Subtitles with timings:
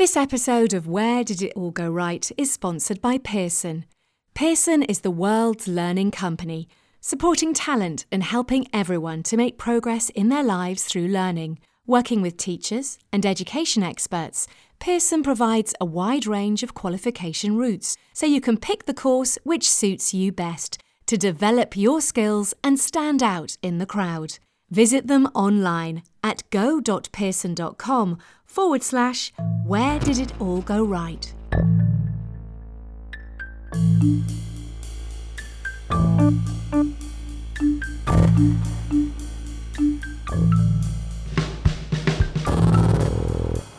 [0.00, 3.84] This episode of Where Did It All Go Right is sponsored by Pearson.
[4.32, 6.70] Pearson is the world's learning company,
[7.02, 11.58] supporting talent and helping everyone to make progress in their lives through learning.
[11.86, 14.46] Working with teachers and education experts,
[14.78, 19.68] Pearson provides a wide range of qualification routes so you can pick the course which
[19.68, 24.38] suits you best to develop your skills and stand out in the crowd.
[24.70, 29.32] Visit them online at go.pearson.com forward slash
[29.64, 31.32] where did it all go right.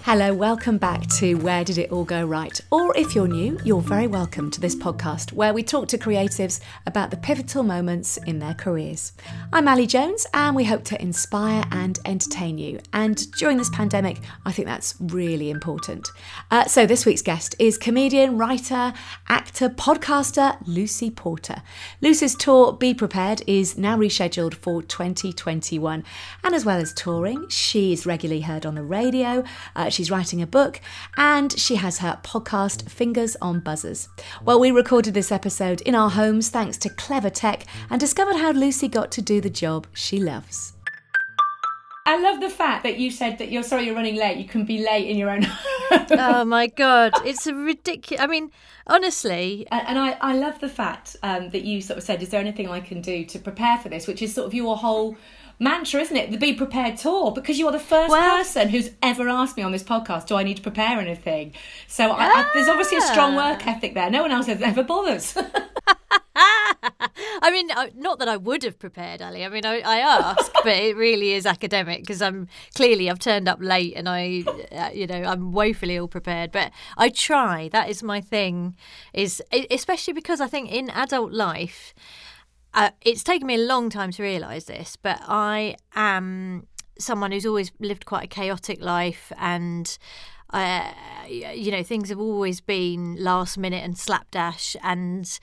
[0.03, 2.59] Hello, welcome back to Where Did It All Go Right?
[2.71, 6.59] Or if you're new, you're very welcome to this podcast where we talk to creatives
[6.87, 9.13] about the pivotal moments in their careers.
[9.53, 12.79] I'm Ali Jones and we hope to inspire and entertain you.
[12.91, 16.09] And during this pandemic, I think that's really important.
[16.49, 18.93] Uh, so this week's guest is comedian, writer,
[19.29, 21.61] actor, podcaster Lucy Porter.
[22.01, 26.03] Lucy's tour Be Prepared is now rescheduled for 2021.
[26.43, 29.43] And as well as touring, she is regularly heard on the radio.
[29.75, 30.81] Uh, she's writing a book,
[31.17, 34.07] and she has her podcast, Fingers on Buzzers.
[34.43, 38.51] Well, we recorded this episode in our homes thanks to clever tech and discovered how
[38.51, 40.73] Lucy got to do the job she loves.
[42.05, 44.37] I love the fact that you said that you're sorry you're running late.
[44.37, 45.45] You can be late in your own.
[45.91, 48.21] oh my god, it's a ridiculous.
[48.21, 48.51] I mean,
[48.87, 52.29] honestly, and, and I, I love the fact um, that you sort of said, "Is
[52.29, 55.15] there anything I can do to prepare for this?" Which is sort of your whole
[55.61, 56.31] mantra, isn't it?
[56.31, 59.63] The Be Prepared tour, because you are the first well, person who's ever asked me
[59.63, 61.53] on this podcast, do I need to prepare anything?
[61.87, 63.71] So I, I, there's obviously a strong work ah.
[63.71, 64.09] ethic there.
[64.09, 65.37] No one else has ever bothers.
[67.43, 69.45] I mean, uh, not that I would have prepared, Ali.
[69.45, 73.47] I mean, I, I ask, but it really is academic because I'm clearly I've turned
[73.47, 76.51] up late and I, uh, you know, I'm woefully ill prepared.
[76.51, 77.69] But I try.
[77.69, 78.75] That is my thing.
[79.13, 81.93] Is especially because I think in adult life
[82.73, 87.45] uh, it's taken me a long time to realise this, but I am someone who's
[87.45, 89.97] always lived quite a chaotic life and
[90.53, 90.91] uh,
[91.27, 94.75] you know things have always been last minute and slapdash.
[94.83, 95.39] And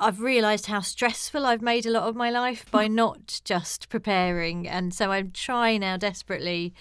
[0.00, 4.68] I've realised how stressful I've made a lot of my life by not just preparing.
[4.68, 6.74] And so I'm trying now desperately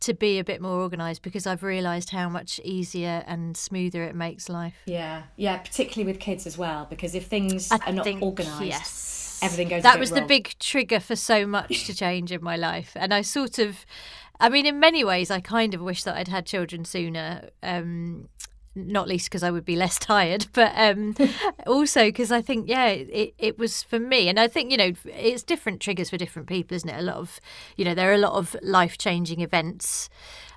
[0.00, 4.16] to be a bit more organised because I've realised how much easier and smoother it
[4.16, 4.74] makes life.
[4.84, 9.21] Yeah, yeah, particularly with kids as well because if things I are not organised, yes
[9.42, 9.82] everything goes.
[9.82, 10.20] That was wrong.
[10.20, 13.84] the big trigger for so much to change in my life, and I sort of,
[14.40, 17.48] I mean, in many ways, I kind of wish that I'd had children sooner.
[17.62, 18.28] Um,
[18.74, 21.14] not least because I would be less tired, but um,
[21.66, 24.28] also because I think, yeah, it, it was for me.
[24.28, 26.98] And I think, you know, it's different triggers for different people, isn't it?
[26.98, 27.40] A lot of,
[27.76, 30.08] you know, there are a lot of life changing events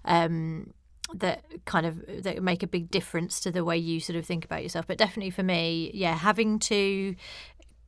[0.05, 0.73] um,
[1.13, 4.45] that kind of that make a big difference to the way you sort of think
[4.45, 4.87] about yourself.
[4.87, 7.15] But definitely for me, yeah, having to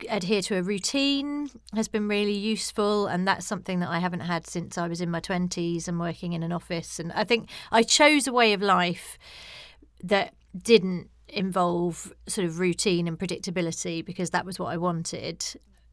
[0.09, 4.45] adhere to a routine has been really useful and that's something that I haven't had
[4.47, 7.83] since I was in my 20s and working in an office and I think I
[7.83, 9.17] chose a way of life
[10.03, 15.43] that didn't involve sort of routine and predictability because that was what I wanted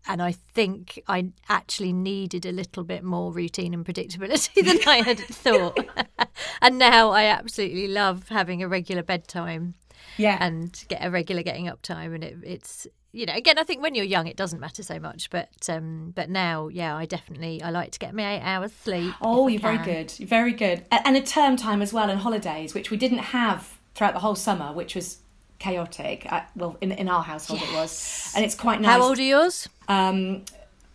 [0.07, 4.97] and I think I actually needed a little bit more routine and predictability than I
[4.97, 5.79] had thought.
[6.61, 9.75] and now I absolutely love having a regular bedtime.
[10.19, 10.37] Yeah.
[10.41, 13.81] And get a regular getting up time and it, it's you know, again, I think
[13.81, 15.31] when you're young, it doesn't matter so much.
[15.31, 19.15] But um, but now, yeah, I definitely I like to get my eight hours sleep.
[19.23, 20.13] Oh, you're very good.
[20.19, 20.85] You're very good.
[20.91, 24.35] And a term time as well, and holidays, which we didn't have throughout the whole
[24.35, 25.19] summer, which was
[25.61, 26.29] chaotic.
[26.57, 27.71] Well, in in our household yes.
[27.71, 28.91] it was, and it's quite nice.
[28.91, 29.69] How old are yours?
[29.89, 30.45] Um,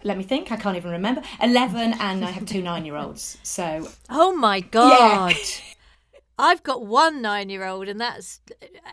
[0.03, 0.52] let me think.
[0.52, 1.22] I can't even remember.
[1.41, 3.38] Eleven, and I have two nine-year-olds.
[3.44, 3.88] So.
[4.09, 5.31] Oh my god.
[5.31, 5.66] Yeah.
[6.39, 8.39] I've got one nine-year-old, and that's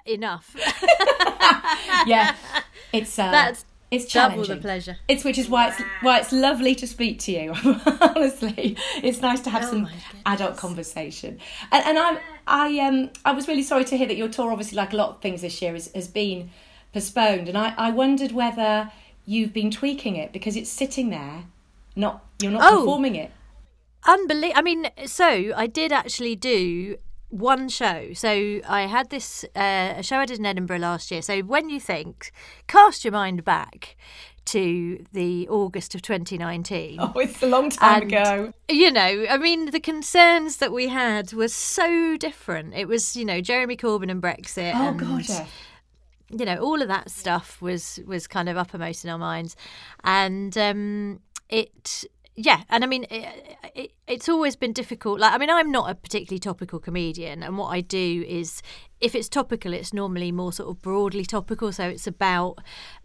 [0.04, 0.54] enough.
[2.06, 2.34] yeah,
[2.92, 4.42] it's uh, that's it's challenging.
[4.42, 4.96] Double the pleasure.
[5.06, 7.54] It's which is why it's why it's lovely to speak to you.
[8.00, 9.88] Honestly, it's nice to have oh some
[10.26, 11.38] adult conversation.
[11.70, 14.76] And, and I I um I was really sorry to hear that your tour, obviously,
[14.76, 16.50] like a lot of things this year, has, has been
[16.92, 17.48] postponed.
[17.48, 18.90] And I I wondered whether
[19.24, 21.44] you've been tweaking it because it's sitting there,
[21.94, 22.78] not you're not oh.
[22.78, 23.30] performing it.
[24.04, 24.58] Unbelievable.
[24.58, 26.96] I mean, so I did actually do
[27.30, 28.12] one show.
[28.12, 31.22] So I had this uh, a show I did in Edinburgh last year.
[31.22, 32.32] So when you think,
[32.66, 33.96] cast your mind back
[34.46, 36.98] to the August of 2019.
[37.00, 38.52] Oh, it's a long time and, ago.
[38.68, 42.74] You know, I mean, the concerns that we had were so different.
[42.74, 44.72] It was, you know, Jeremy Corbyn and Brexit.
[44.74, 45.46] Oh, and, God, yeah.
[46.30, 49.54] You know, all of that stuff was was kind of uppermost in our minds,
[50.02, 52.04] and um, it
[52.38, 55.20] yeah, and I mean, it, it, it's always been difficult.
[55.20, 58.60] Like, I mean, I'm not a particularly topical comedian, and what I do is,
[59.00, 61.72] if it's topical, it's normally more sort of broadly topical.
[61.72, 62.58] So it's about,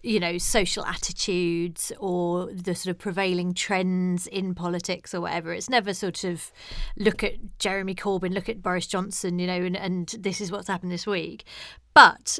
[0.04, 5.54] you know, social attitudes or the sort of prevailing trends in politics or whatever.
[5.54, 6.52] It's never sort of
[6.98, 10.68] look at Jeremy Corbyn, look at Boris Johnson, you know, and, and this is what's
[10.68, 11.46] happened this week.
[11.94, 12.38] But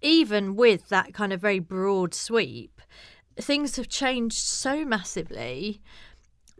[0.00, 2.80] even with that kind of very broad sweep,
[3.36, 5.82] things have changed so massively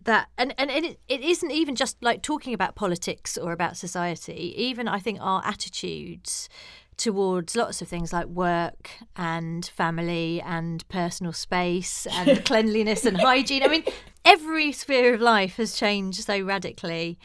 [0.04, 4.54] that and and it, it isn't even just like talking about politics or about society.
[4.56, 6.48] Even i think our attitudes
[6.96, 13.62] towards lots of things like work and family and personal space and cleanliness and hygiene.
[13.62, 13.84] I mean
[14.24, 17.18] every sphere of life has changed so radically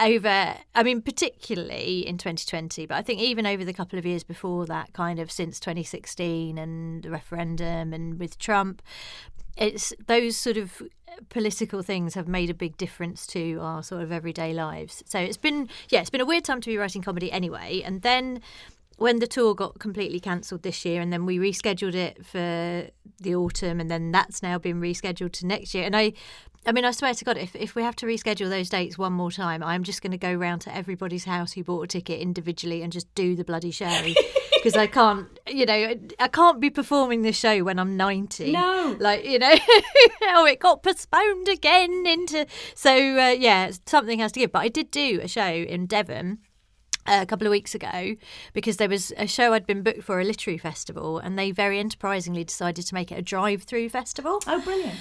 [0.00, 4.24] over i mean particularly in 2020 but i think even over the couple of years
[4.24, 8.82] before that kind of since 2016 and the referendum and with trump
[9.56, 10.82] it's those sort of
[11.28, 15.02] political things have made a big difference to our sort of everyday lives.
[15.06, 17.82] So it's been yeah, it's been a weird time to be writing comedy anyway.
[17.84, 18.40] And then
[18.98, 22.88] when the tour got completely cancelled this year and then we rescheduled it for
[23.20, 26.12] the autumn and then that's now been rescheduled to next year and i
[26.66, 29.12] I mean, I swear to God, if, if we have to reschedule those dates one
[29.14, 32.20] more time, I'm just going to go round to everybody's house who bought a ticket
[32.20, 33.88] individually and just do the bloody show.
[34.58, 38.50] Because I can't, you know, I can't be performing this show when I'm 90.
[38.50, 38.96] No.
[38.98, 39.54] Like, you know,
[40.22, 42.44] oh, it got postponed again into.
[42.74, 44.50] So, uh, yeah, something has to give.
[44.50, 46.38] But I did do a show in Devon
[47.08, 48.16] a couple of weeks ago
[48.52, 51.78] because there was a show I'd been booked for a literary festival and they very
[51.78, 54.40] enterprisingly decided to make it a drive through festival.
[54.46, 54.98] Oh, brilliant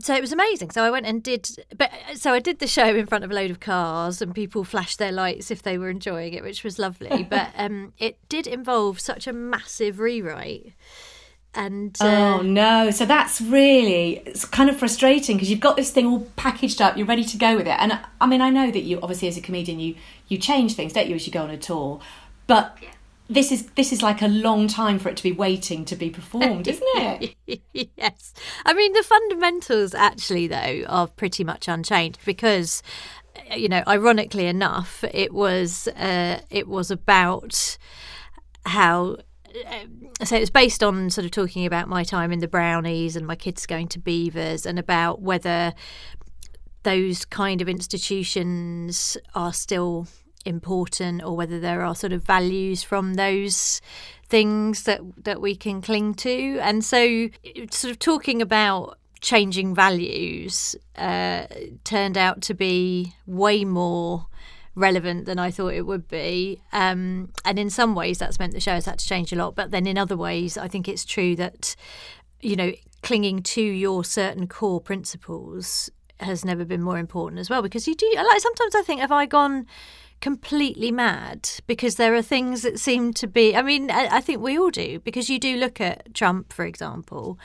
[0.00, 0.70] so it was amazing.
[0.70, 3.34] So I went and did, but so I did the show in front of a
[3.34, 6.78] load of cars, and people flashed their lights if they were enjoying it, which was
[6.78, 7.24] lovely.
[7.30, 10.72] but um, it did involve such a massive rewrite.
[11.58, 12.04] And uh,
[12.38, 16.20] oh no, so that's really it's kind of frustrating because you've got this thing all
[16.36, 17.76] packaged up, you're ready to go with it.
[17.78, 19.96] And I mean, I know that you obviously as a comedian you
[20.28, 22.00] you change things, don't you, as you go on a tour,
[22.46, 22.76] but.
[22.80, 22.90] Yeah
[23.30, 26.08] this is this is like a long time for it to be waiting to be
[26.08, 26.82] performed, isn't
[27.46, 27.60] it?
[27.74, 28.32] yes.
[28.64, 32.82] I mean the fundamentals actually though are pretty much unchanged because
[33.56, 37.78] you know, ironically enough, it was uh, it was about
[38.66, 39.16] how
[39.66, 43.26] uh, so it's based on sort of talking about my time in the brownies and
[43.26, 45.74] my kids going to beavers and about whether
[46.82, 50.06] those kind of institutions are still
[50.44, 53.80] important or whether there are sort of values from those
[54.28, 56.58] things that that we can cling to.
[56.60, 57.28] And so
[57.70, 61.46] sort of talking about changing values uh,
[61.84, 64.26] turned out to be way more
[64.78, 66.60] relevant than I thought it would be.
[66.72, 69.54] Um, and in some ways, that's meant the show has had to change a lot.
[69.54, 71.74] But then in other ways, I think it's true that,
[72.40, 72.72] you know,
[73.02, 75.90] clinging to your certain core principles
[76.20, 77.62] has never been more important as well.
[77.62, 79.66] Because you do, like, sometimes I think, have I gone
[80.20, 83.54] completely mad because there are things that seem to be.
[83.54, 87.38] I mean, I, think we all do because you do look at Trump, for example,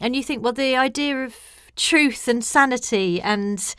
[0.00, 1.36] and you think, well, the idea of
[1.74, 3.74] truth and sanity and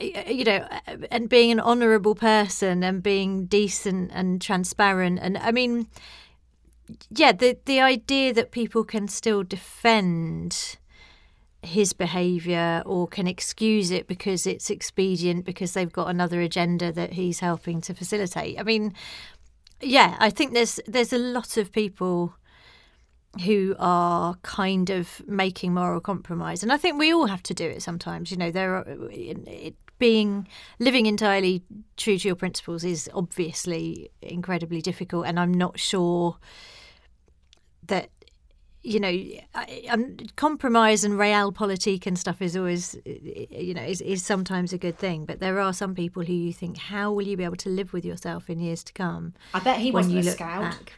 [0.00, 5.50] you know uh, and being an honorable person and being decent and transparent and i
[5.50, 5.86] mean
[7.10, 10.76] yeah the the idea that people can still defend
[11.62, 17.12] his behaviour or can excuse it because it's expedient because they've got another agenda that
[17.12, 18.58] he's helping to facilitate.
[18.58, 18.94] I mean,
[19.80, 22.34] yeah, I think there's there's a lot of people
[23.44, 27.64] who are kind of making moral compromise, and I think we all have to do
[27.64, 28.30] it sometimes.
[28.30, 31.62] You know, there are it, being living entirely
[31.96, 36.38] true to your principles is obviously incredibly difficult, and I'm not sure
[37.86, 38.10] that
[38.82, 39.22] you know,
[39.90, 44.96] um, compromise and realpolitik and stuff is always, you know, is, is sometimes a good
[44.96, 45.26] thing.
[45.26, 47.92] But there are some people who you think, how will you be able to live
[47.92, 49.34] with yourself in years to come?
[49.52, 50.94] I bet he wasn't a scout back?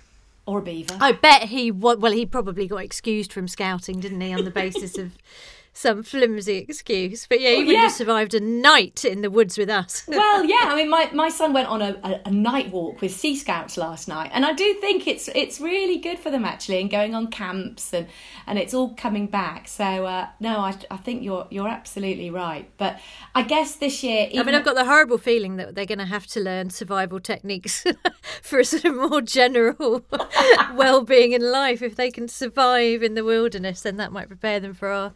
[0.46, 0.96] Or a beaver.
[1.00, 4.98] I bet he, well, he probably got excused from scouting, didn't he, on the basis
[4.98, 5.12] of
[5.72, 7.26] some flimsy excuse.
[7.26, 7.82] But yeah, he would yeah.
[7.82, 10.04] have survived a night in the woods with us.
[10.08, 10.64] well, yeah.
[10.64, 13.76] I mean, my, my son went on a, a, a, night walk with Sea Scouts
[13.76, 17.14] last night, and I do think it's it's really good for them actually, and going
[17.14, 18.06] on camps and
[18.46, 19.68] and it's all coming back.
[19.68, 22.70] So uh, no, I, I think you're you're absolutely right.
[22.76, 23.00] But
[23.34, 26.04] I guess this year, I mean, I've got the horrible feeling that they're going to
[26.04, 27.84] have to learn survival techniques
[28.42, 30.04] for a sort of more general
[30.74, 31.82] well-being in life.
[31.82, 35.12] If they can survive in the wilderness, then that might prepare them for our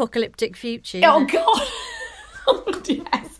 [0.00, 1.00] apocalyptic future.
[1.04, 1.68] Oh God!
[2.46, 3.38] oh, yes.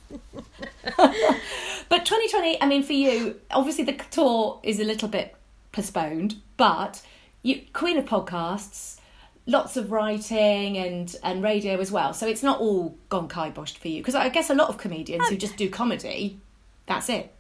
[1.89, 5.35] but 2020, I mean, for you, obviously the tour is a little bit
[5.73, 7.03] postponed, but
[7.43, 8.99] you Queen of Podcasts,
[9.47, 12.13] lots of writing and and radio as well.
[12.13, 15.29] So it's not all gone kiboshed for you because I guess a lot of comedians
[15.29, 16.41] who um, just do comedy,
[16.87, 17.35] that's it.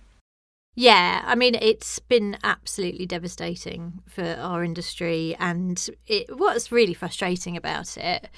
[0.76, 5.36] Yeah, I mean, it's been absolutely devastating for our industry.
[5.38, 8.28] And it, what's really frustrating about it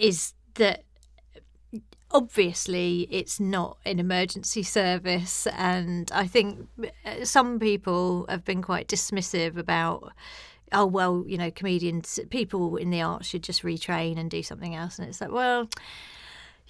[0.00, 0.84] is that
[2.10, 5.46] obviously it's not an emergency service.
[5.46, 6.68] And I think
[7.04, 10.12] uh, some people have been quite dismissive about.
[10.72, 14.76] Oh well, you know, comedians, people in the arts should just retrain and do something
[14.76, 15.68] else, and it's like, well,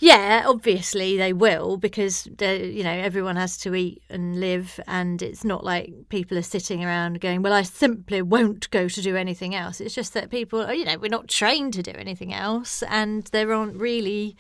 [0.00, 5.44] yeah, obviously they will because you know everyone has to eat and live, and it's
[5.44, 9.54] not like people are sitting around going, "Well, I simply won't go to do anything
[9.54, 12.82] else." It's just that people, oh, you know, we're not trained to do anything else,
[12.84, 14.36] and there aren't really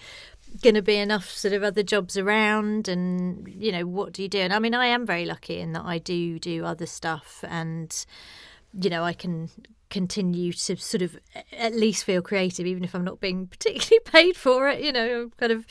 [0.62, 4.28] going to be enough sort of other jobs around and you know what do you
[4.28, 7.44] do and i mean i am very lucky in that i do do other stuff
[7.46, 8.04] and
[8.74, 9.48] you know i can
[9.90, 11.18] continue to sort of
[11.52, 14.82] at least feel creative, even if I'm not being particularly paid for it.
[14.82, 15.66] You know, I'm kind of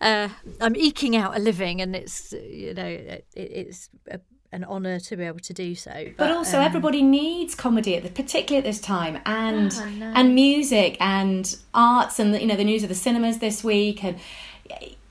[0.00, 0.28] uh,
[0.60, 4.20] I'm eking out a living, and it's you know it, it's a,
[4.52, 5.90] an honour to be able to do so.
[5.92, 9.88] But, but also, um, everybody needs comedy, at the, particularly at this time, and oh,
[9.90, 10.12] no.
[10.14, 14.18] and music and arts, and you know the news of the cinemas this week and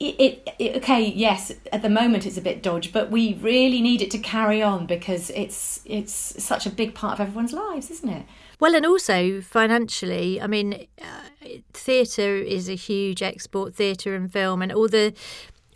[0.00, 4.02] it, it, okay yes at the moment it's a bit dodge but we really need
[4.02, 8.08] it to carry on because it's it's such a big part of everyone's lives isn't
[8.08, 8.26] it
[8.60, 14.62] well and also financially i mean uh, theatre is a huge export theatre and film
[14.62, 15.12] and all the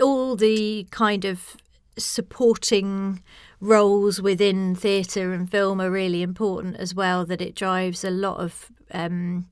[0.01, 1.57] all the kind of
[1.97, 3.23] supporting
[3.61, 8.39] roles within theatre and film are really important as well that it drives a lot
[8.39, 9.47] of um,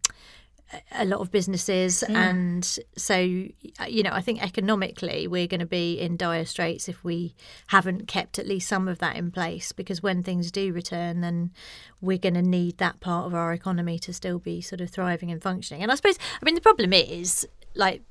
[0.93, 2.15] a lot of businesses mm.
[2.15, 7.05] and so you know i think economically we're going to be in dire straits if
[7.05, 7.35] we
[7.69, 11.53] haven't kept at least some of that in place because when things do return then
[12.01, 15.31] we're going to need that part of our economy to still be sort of thriving
[15.31, 18.03] and functioning and i suppose i mean the problem is like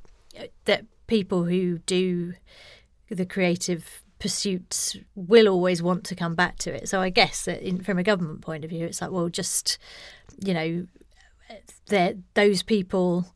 [0.64, 2.34] that people who do
[3.10, 7.62] the creative pursuits will always want to come back to it so i guess that
[7.62, 9.78] in, from a government point of view it's like well just
[10.40, 10.88] you know
[11.88, 13.28] that those people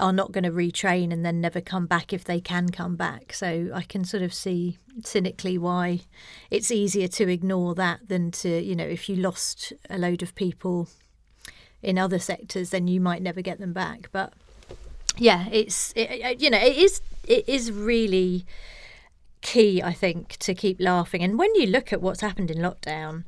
[0.00, 3.32] are not going to retrain and then never come back if they can come back.
[3.32, 6.00] So I can sort of see cynically why
[6.50, 10.34] it's easier to ignore that than to, you know, if you lost a load of
[10.34, 10.88] people
[11.82, 14.08] in other sectors, then you might never get them back.
[14.12, 14.32] But
[15.16, 18.46] yeah, it's it, you know it is it is really
[19.42, 21.22] key, I think, to keep laughing.
[21.22, 23.24] And when you look at what's happened in lockdown,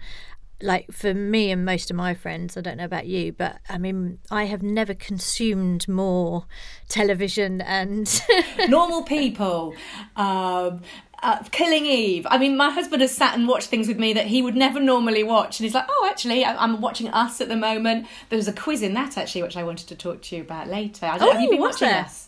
[0.65, 3.79] like for me and most of my friends, I don't know about you, but I
[3.79, 6.47] mean, I have never consumed more
[6.89, 8.23] television and
[8.69, 9.75] normal people.
[10.17, 10.81] Um,
[11.23, 12.27] uh, Killing Eve.
[12.29, 14.79] I mean, my husband has sat and watched things with me that he would never
[14.79, 18.53] normally watch, and he's like, "Oh, actually, I'm watching Us at the moment." There's a
[18.53, 21.07] quiz in that actually, which I wanted to talk to you about later.
[21.07, 22.05] I don't, oh, have you been watching there?
[22.05, 22.24] Us?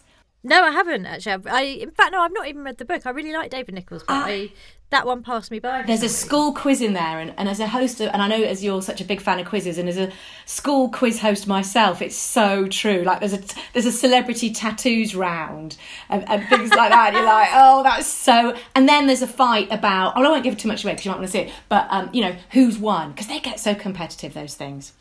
[0.47, 1.51] No, I haven't actually.
[1.51, 3.05] I, in fact, no, I've not even read the book.
[3.05, 4.53] I really like David Nicholls, but uh, I,
[4.91, 5.83] that one passed me by.
[5.83, 8.41] There's a school quiz in there, and, and as a host, of, and I know
[8.41, 10.13] as you're such a big fan of quizzes, and as a
[10.45, 13.03] school quiz host myself, it's so true.
[13.03, 15.77] Like there's a there's a celebrity tattoos round
[16.09, 17.13] and, and things like that.
[17.13, 18.57] you're like, oh, that's so.
[18.77, 20.13] And then there's a fight about.
[20.17, 21.53] Oh, I won't give too much away because you might want to see it.
[21.69, 23.11] But um, you know, who's won?
[23.11, 24.33] Because they get so competitive.
[24.33, 24.93] Those things.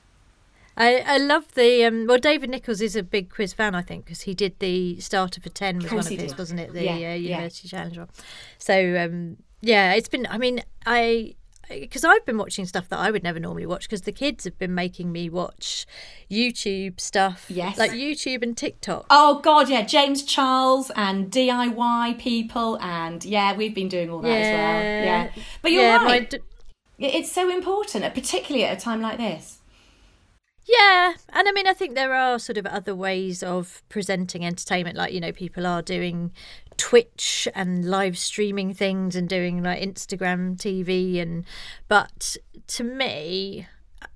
[0.77, 2.17] I, I love the um, well.
[2.17, 5.49] David Nicholls is a big quiz fan, I think, because he did the starter for
[5.49, 6.37] ten was one of his, did.
[6.37, 6.73] wasn't it?
[6.73, 7.77] The yeah, uh, University yeah.
[7.77, 8.09] Challenge one.
[8.57, 10.27] So um, yeah, it's been.
[10.29, 11.35] I mean, I
[11.69, 14.57] because I've been watching stuff that I would never normally watch because the kids have
[14.57, 15.85] been making me watch
[16.29, 17.45] YouTube stuff.
[17.49, 17.77] Yes.
[17.77, 19.05] Like YouTube and TikTok.
[19.09, 19.83] Oh, God, yeah.
[19.83, 22.77] James Charles and DIY people.
[22.81, 24.35] And yeah, we've been doing all that yeah.
[24.35, 24.83] as well.
[24.83, 25.43] Yeah.
[25.61, 26.29] But you're yeah, right.
[26.29, 26.39] D-
[26.97, 29.59] it's so important, particularly at a time like this.
[30.65, 34.97] Yeah, and I mean, I think there are sort of other ways of presenting entertainment.
[34.97, 36.31] Like, you know, people are doing
[36.77, 41.21] Twitch and live streaming things and doing like Instagram TV.
[41.21, 41.45] And,
[41.87, 42.35] but
[42.67, 43.67] to me,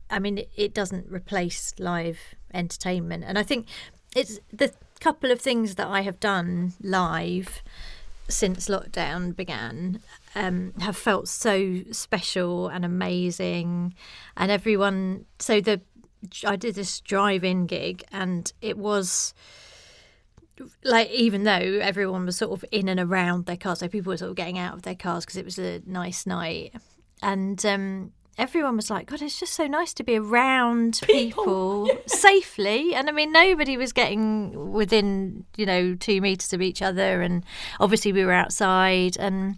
[0.09, 2.19] I mean, it, doesn't replace live
[2.51, 3.25] entertainment.
[3.27, 3.67] And I think
[4.15, 7.61] it's the couple of things that I have done live
[8.27, 10.01] since lockdown began
[10.35, 13.95] um, have felt so special and amazing
[14.37, 15.81] and everyone so the
[16.45, 19.33] I did this drive-in gig, and it was
[20.83, 24.17] like even though everyone was sort of in and around their cars, so people were
[24.17, 26.73] sort of getting out of their cars because it was a nice night,
[27.21, 31.89] and um, everyone was like, "God, it's just so nice to be around people, people
[32.07, 37.21] safely." And I mean, nobody was getting within you know two meters of each other,
[37.21, 37.45] and
[37.79, 39.57] obviously we were outside and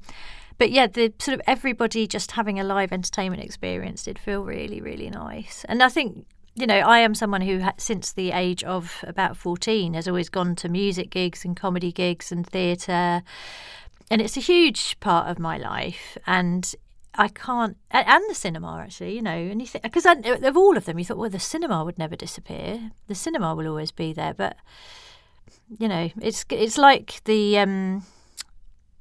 [0.62, 4.80] but yeah, the sort of everybody just having a live entertainment experience did feel really,
[4.80, 5.66] really nice.
[5.68, 9.94] And I think you know, I am someone who, since the age of about 14,
[9.94, 13.24] has always gone to music gigs and comedy gigs and theatre.
[14.10, 16.18] And it's a huge part of my life.
[16.28, 16.74] And
[17.16, 21.00] I can't, and the cinema actually, you know, and you because of all of them,
[21.00, 22.92] you thought, well, the cinema would never disappear.
[23.08, 24.34] The cinema will always be there.
[24.34, 24.58] But,
[25.80, 28.06] you know, it's it's like the, um,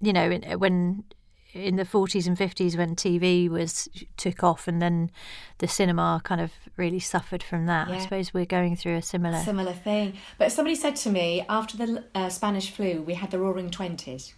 [0.00, 1.04] you know, when
[1.52, 5.10] in the 40s and 50s when TV was took off and then
[5.58, 7.88] the cinema kind of really suffered from that.
[7.88, 7.96] Yeah.
[7.96, 10.14] I suppose we're going through a similar similar thing.
[10.38, 14.34] But somebody said to me after the uh, Spanish flu, we had the Roaring Twenties.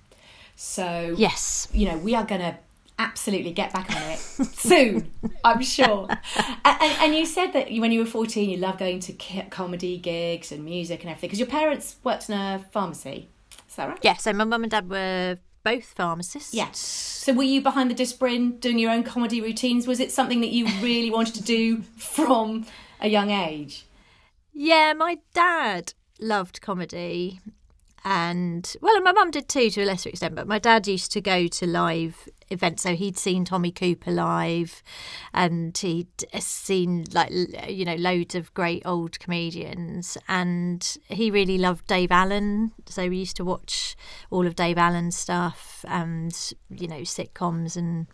[0.57, 2.57] So yes, you know we are going to
[2.99, 5.11] absolutely get back on it soon,
[5.45, 6.09] I'm sure.
[6.65, 9.13] And, and, you said that when you were 14, you loved going to
[9.51, 13.29] comedy gigs and music and everything because your parents worked in a pharmacy.
[13.69, 13.99] Is that right?
[14.03, 16.55] Yeah, so my mum and dad were both pharmacists.
[16.55, 16.79] Yes.
[16.79, 19.87] So were you behind the Disprin doing your own comedy routines?
[19.87, 22.67] Was it something that you really wanted to do from
[23.01, 23.87] a young age?
[24.53, 27.41] Yeah, my dad loved comedy
[28.05, 31.13] and well and my mum did too to a lesser extent but my dad used
[31.13, 32.83] to go to live events.
[32.83, 34.83] So he'd seen tommy cooper live
[35.35, 40.17] and he'd uh, seen like uh, you know loads of great old comedians.
[40.29, 42.73] And he really loved dave allen.
[42.87, 43.97] So we used to watch
[44.31, 48.07] all of dave allen's stuff and you know sitcoms and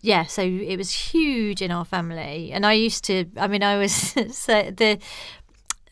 [0.00, 3.24] yeah, so it was huge in our family, and I used to.
[3.38, 3.92] I mean, I was
[4.36, 4.98] so the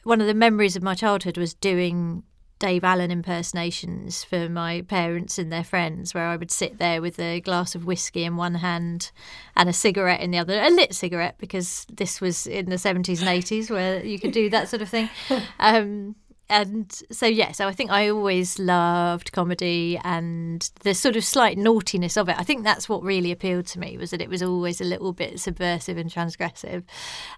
[0.03, 2.23] one of the memories of my childhood was doing
[2.63, 7.19] Dave Allen impersonations for my parents and their friends, where I would sit there with
[7.19, 9.11] a glass of whiskey in one hand
[9.57, 13.19] and a cigarette in the other, a lit cigarette, because this was in the 70s
[13.19, 15.11] and 80s where you could do that sort of thing.
[15.59, 16.15] Um,
[16.49, 21.57] and so yeah so i think i always loved comedy and the sort of slight
[21.57, 24.43] naughtiness of it i think that's what really appealed to me was that it was
[24.43, 26.83] always a little bit subversive and transgressive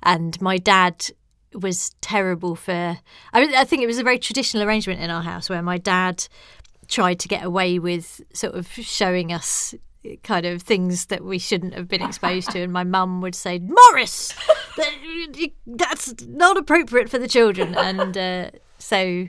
[0.02, 1.10] and my dad
[1.54, 2.72] was terrible for.
[2.72, 3.00] I,
[3.32, 6.26] I think it was a very traditional arrangement in our house where my dad
[6.88, 9.74] tried to get away with sort of showing us
[10.22, 12.60] kind of things that we shouldn't have been exposed to.
[12.60, 14.34] And my mum would say, Maurice,
[15.66, 17.74] that's not appropriate for the children.
[17.74, 19.28] And uh, so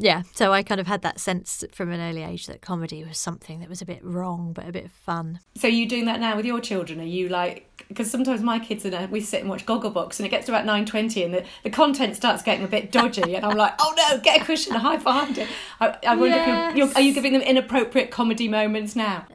[0.00, 3.18] yeah, so I kind of had that sense from an early age that comedy was
[3.18, 5.40] something that was a bit wrong but a bit fun.
[5.56, 7.00] So are you doing that now with your children?
[7.00, 10.28] Are you like because sometimes my kids and we sit and watch Gogglebox and it
[10.28, 13.44] gets to about nine twenty and the, the content starts getting a bit dodgy and
[13.44, 15.48] I'm like, oh no, get a cushion hide behind it.
[15.80, 16.70] I, I wonder yes.
[16.70, 19.26] if you're, you're, are you giving them inappropriate comedy moments now?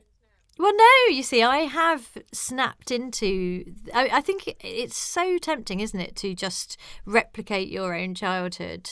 [0.60, 3.66] Well, no, you see, I have snapped into.
[3.92, 8.90] I, I, think it's so tempting, isn't it, to just replicate your own childhood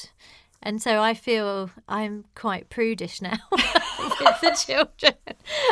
[0.63, 5.15] and so I feel I'm quite prudish now with the children.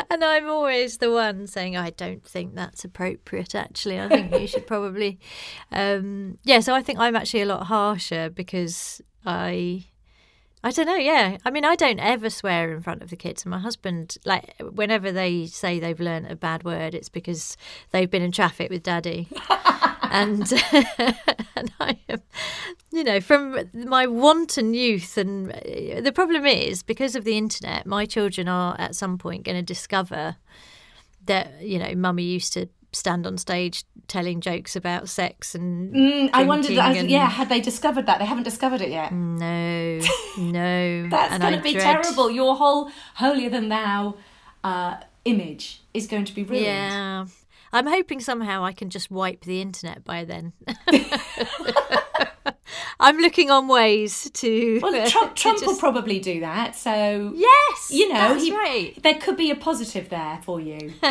[0.10, 4.00] And I'm always the one saying, I don't think that's appropriate, actually.
[4.00, 5.20] I think you should probably.
[5.72, 9.86] Um, yeah, so I think I'm actually a lot harsher because I.
[10.62, 11.38] I don't know, yeah.
[11.46, 13.44] I mean, I don't ever swear in front of the kids.
[13.46, 17.56] And my husband, like, whenever they say they've learned a bad word, it's because
[17.92, 19.30] they've been in traffic with daddy.
[20.12, 20.52] And
[21.56, 22.22] and I am,
[22.92, 25.18] you know, from my wanton youth.
[25.18, 29.44] And uh, the problem is because of the internet, my children are at some point
[29.44, 30.38] going to discover
[31.26, 36.30] that you know, mummy used to stand on stage telling jokes about sex and mm,
[36.34, 37.08] I wondered and...
[37.08, 38.18] yeah had they discovered that?
[38.18, 39.12] They haven't discovered it yet.
[39.12, 40.00] No
[40.38, 41.10] no.
[41.10, 42.04] That's going to be dread...
[42.04, 42.32] terrible.
[42.32, 44.16] Your whole holier than thou
[44.64, 46.66] uh, image is going to be ruined.
[46.66, 47.26] Yeah
[47.72, 50.54] I'm hoping somehow I can just wipe the internet by then.
[53.00, 54.80] I'm looking on ways to.
[54.82, 55.68] Well, Trump, Trump just...
[55.68, 56.76] will probably do that.
[56.76, 59.02] So yes, you know, he, right.
[59.02, 60.94] there could be a positive there for you.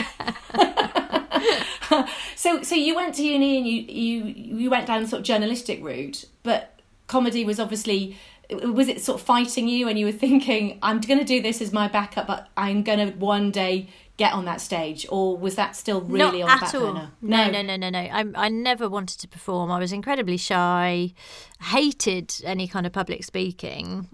[2.36, 5.26] so, so you went to uni and you you you went down the sort of
[5.26, 8.16] journalistic route, but comedy was obviously
[8.50, 11.60] was it sort of fighting you and you were thinking i'm going to do this
[11.60, 13.86] as my backup but i'm going to one day
[14.18, 16.92] get on that stage, or was that still really Not on the back all.
[16.92, 17.10] burner?
[17.22, 17.98] No, no, no, no, no.
[17.98, 19.70] I, I never wanted to perform.
[19.70, 21.14] I was incredibly shy,
[21.62, 24.08] hated any kind of public speaking.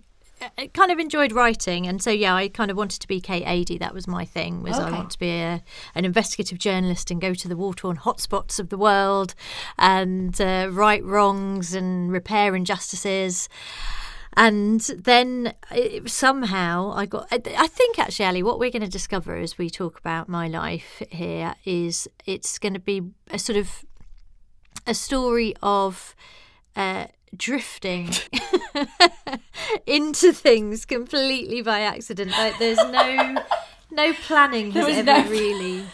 [0.58, 3.44] I kind of enjoyed writing, and so yeah, I kind of wanted to be Kate
[3.46, 3.78] Adie.
[3.78, 4.62] That was my thing.
[4.62, 4.88] Was okay.
[4.88, 5.62] I want to be a,
[5.94, 9.34] an investigative journalist and go to the war-torn hotspots of the world
[9.78, 13.48] and uh, right wrongs and repair injustices
[14.36, 17.28] and then it, somehow I got.
[17.30, 21.02] I think actually, Ali, what we're going to discover as we talk about my life
[21.10, 23.84] here is it's going to be a sort of
[24.86, 26.14] a story of.
[26.76, 28.10] Uh, drifting
[29.86, 32.30] into things completely by accident.
[32.30, 33.36] Like there's no
[33.90, 35.28] no planning has ever no...
[35.28, 35.84] really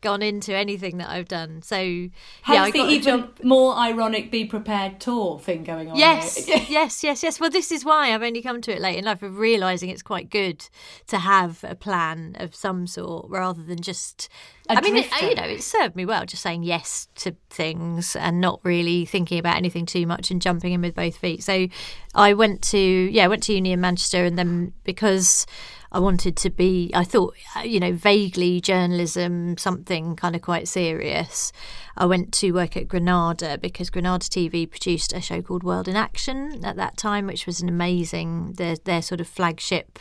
[0.00, 1.62] gone into anything that I've done.
[1.62, 2.10] So Hence
[2.48, 3.38] yeah, I the got even job.
[3.42, 5.96] more ironic "Be Prepared" tour thing going on.
[5.96, 7.40] Yes, yes, yes, yes.
[7.40, 10.02] Well, this is why I've only come to it late in life of realizing it's
[10.02, 10.68] quite good
[11.08, 14.28] to have a plan of some sort rather than just.
[14.68, 18.14] A I mean, it, you know, it served me well just saying yes to things
[18.14, 21.42] and not really thinking about anything too much and jumping in with both feet.
[21.42, 21.66] So,
[22.14, 25.46] I went to yeah, I went to uni in Manchester, and then because
[25.92, 30.68] I wanted to be, I thought, uh, you know, vaguely journalism, something kind of quite
[30.68, 31.52] serious.
[31.96, 35.96] I went to work at Granada because Granada TV produced a show called World in
[35.96, 39.98] Action at that time, which was an amazing, their, their sort of flagship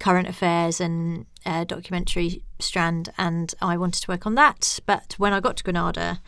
[0.00, 3.10] current affairs and uh, documentary strand.
[3.18, 4.80] And I wanted to work on that.
[4.86, 6.20] But when I got to Granada,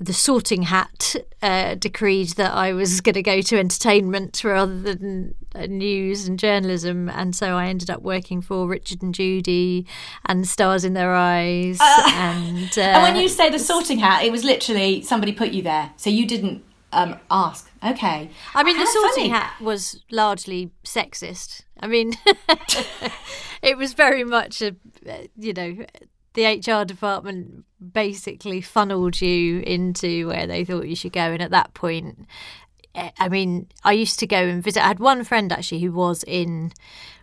[0.00, 5.34] the sorting hat uh, decreed that I was going to go to entertainment rather than
[5.54, 9.86] uh, news and journalism, and so I ended up working for Richard and Judy
[10.26, 11.78] and Stars in Their Eyes.
[11.82, 15.62] and, uh, And when you say the sorting hat, it was literally somebody put you
[15.62, 17.70] there, so you didn't um, ask.
[17.84, 18.30] Okay.
[18.54, 19.28] I mean, the sorting funny.
[19.28, 21.62] hat was largely sexist.
[21.80, 22.14] I mean,
[23.62, 24.74] it was very much a,
[25.36, 25.86] you know,
[26.34, 31.20] the HR department basically funneled you into where they thought you should go.
[31.20, 32.26] And at that point,
[32.94, 34.84] eh, I mean, I used to go and visit.
[34.84, 36.72] I had one friend actually who was in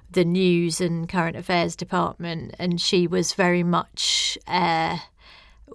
[0.10, 4.38] the news and current affairs department, and she was very much.
[4.48, 4.98] Uh,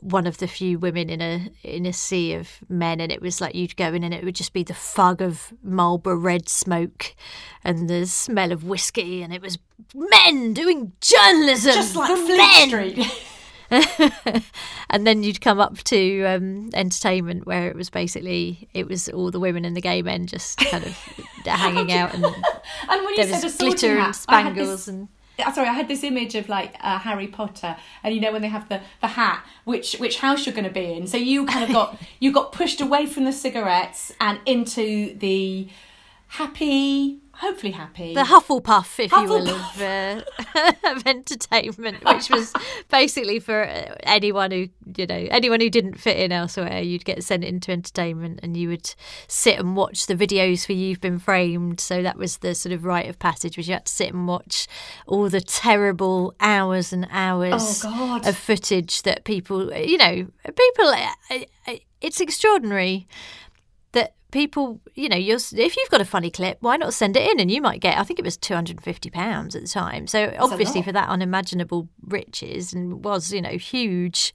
[0.03, 3.41] one of the few women in a in a sea of men, and it was
[3.41, 7.15] like you'd go in and it would just be the fog of Marlboro red smoke
[7.63, 9.59] and the smell of whiskey, and it was
[9.95, 12.69] men doing journalism Just like Fleet men.
[12.69, 13.25] Street.
[14.91, 19.31] and then you'd come up to um, entertainment where it was basically it was all
[19.31, 20.93] the women and the gay men just kind of
[21.45, 22.35] hanging out, and and
[22.89, 25.09] when you there was glitter hat, and spangles this- and.
[25.55, 28.49] Sorry, I had this image of like uh, Harry Potter, and you know when they
[28.49, 31.07] have the, the hat, which which house you're going to be in.
[31.07, 35.67] So you kind of got you got pushed away from the cigarettes and into the
[36.29, 38.15] happy, hopefully happy.
[38.15, 40.23] the Hufflepuff, if you will, of, uh,
[40.97, 42.53] of entertainment, which was
[42.91, 46.81] basically for uh, anyone who you know anyone who didn't fit in elsewhere.
[46.81, 48.95] You'd get sent into entertainment, and you would
[49.29, 52.85] sit and watch the videos for "You've Been Framed." So that was the sort of
[52.85, 54.67] rite of passage, was you had to sit and watch
[55.07, 60.87] all the terrible hours and hours Oh, of footage that people, you know, people.
[60.89, 61.09] uh,
[61.67, 63.07] uh, It's extraordinary
[64.31, 67.41] people, you know, you're, if you've got a funny clip, why not send it in?
[67.41, 69.69] And you might get, I think it was two hundred and fifty pounds at the
[69.69, 70.07] time.
[70.07, 74.35] So obviously for that unimaginable riches and was, you know, huge,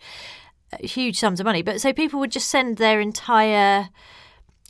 [0.73, 1.61] uh, huge sums of money.
[1.61, 3.89] But so people would just send their entire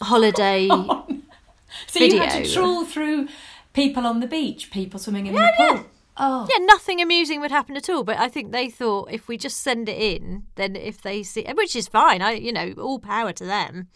[0.01, 0.67] holiday.
[1.87, 3.27] so you had to trawl through
[3.73, 5.85] people on the beach, people swimming in the pool.
[6.17, 8.03] Oh, Yeah, nothing amusing would happen at all.
[8.03, 11.45] But I think they thought if we just send it in, then if they see,
[11.55, 12.21] which is fine.
[12.21, 13.89] I, you know, all power to them.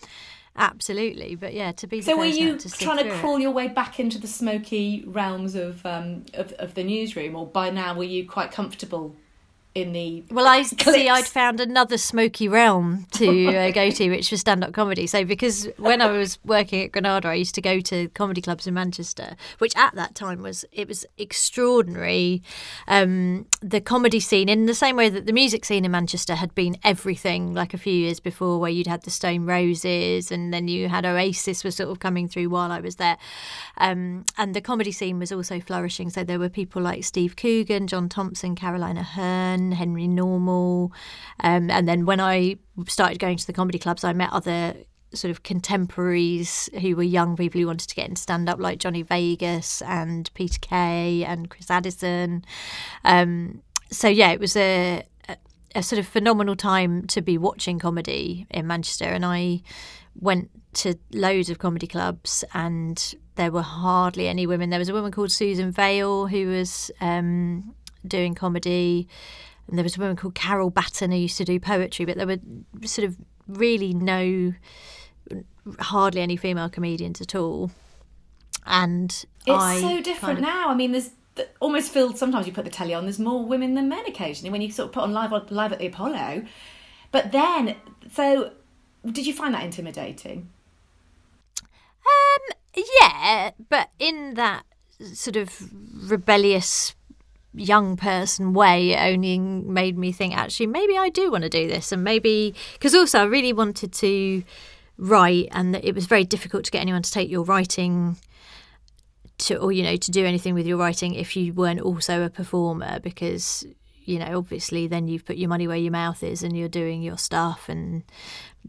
[0.59, 3.19] Absolutely, but yeah, to be So were you to trying to through it.
[3.19, 7.47] crawl your way back into the smoky realms of, um, of of the newsroom, or
[7.47, 9.15] by now were you quite comfortable
[9.79, 10.23] in the?
[10.31, 11.09] Well, I see.
[11.09, 15.07] I'd found another smoky realm to uh, go to, which was stand-up comedy.
[15.07, 18.67] So, because when I was working at Granada, I used to go to comedy clubs
[18.67, 22.43] in Manchester, which at that time was it was extraordinary.
[22.87, 26.53] Um, the comedy scene, in the same way that the music scene in Manchester had
[26.55, 30.67] been everything, like a few years before, where you'd had the Stone Roses, and then
[30.67, 33.17] you had Oasis was sort of coming through while I was there,
[33.77, 36.09] um, and the comedy scene was also flourishing.
[36.09, 39.68] So there were people like Steve Coogan, John Thompson, Caroline Aherne.
[39.73, 40.91] Henry Normal.
[41.41, 44.75] Um, and then when I started going to the comedy clubs, I met other
[45.13, 48.79] sort of contemporaries who were young people who wanted to get into stand up, like
[48.79, 52.45] Johnny Vegas and Peter Kay and Chris Addison.
[53.03, 55.03] Um, so, yeah, it was a,
[55.73, 59.05] a, sort of phenomenal time to be watching comedy in Manchester.
[59.05, 59.61] And I
[60.15, 64.69] went to loads of comedy clubs and there were hardly any women.
[64.69, 67.73] There was a woman called Susan Vale who was um,
[68.05, 69.07] doing comedy
[69.69, 72.27] and there was a woman called Carol Batten who used to do poetry, but there
[72.27, 72.39] were
[72.85, 74.53] sort of really no,
[75.79, 77.71] hardly any female comedians at all.
[78.65, 79.11] And
[79.45, 80.69] It's I so different kind of- now.
[80.69, 81.11] I mean, there's
[81.59, 82.17] almost filled.
[82.17, 83.03] sometimes you put the telly on.
[83.03, 85.79] There's more women than men occasionally when you sort of put on live live at
[85.79, 86.43] the Apollo.
[87.11, 87.75] But then,
[88.11, 88.51] so
[89.05, 90.49] did you find that intimidating?
[91.61, 94.63] Um, yeah, but in that
[95.13, 95.69] sort of
[96.09, 96.93] rebellious
[97.53, 101.67] young person way, it only made me think actually maybe I do want to do
[101.67, 104.43] this, and maybe because also I really wanted to
[104.97, 108.17] write, and it was very difficult to get anyone to take your writing.
[109.43, 112.29] To, or you know to do anything with your writing if you weren't also a
[112.29, 113.65] performer because
[114.09, 117.03] you know, obviously, then you've put your money where your mouth is, and you're doing
[117.03, 118.03] your stuff, and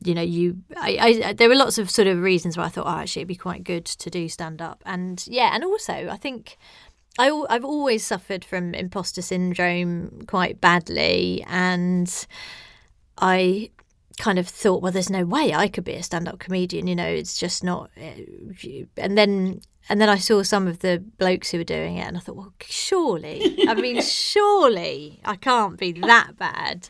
[0.05, 0.59] you know, you.
[0.77, 3.29] I, I there were lots of sort of reasons why I thought, oh, actually, it'd
[3.29, 6.59] be quite good to do stand up, and yeah, and also I think.
[7.19, 12.27] I, I've always suffered from imposter syndrome quite badly, and
[13.19, 13.71] I
[14.19, 16.87] kind of thought, well, there's no way I could be a stand-up comedian.
[16.87, 17.91] You know, it's just not.
[17.97, 22.07] Eh, and then and then I saw some of the blokes who were doing it,
[22.07, 26.89] and I thought, well, surely, I mean, surely I can't be that bad.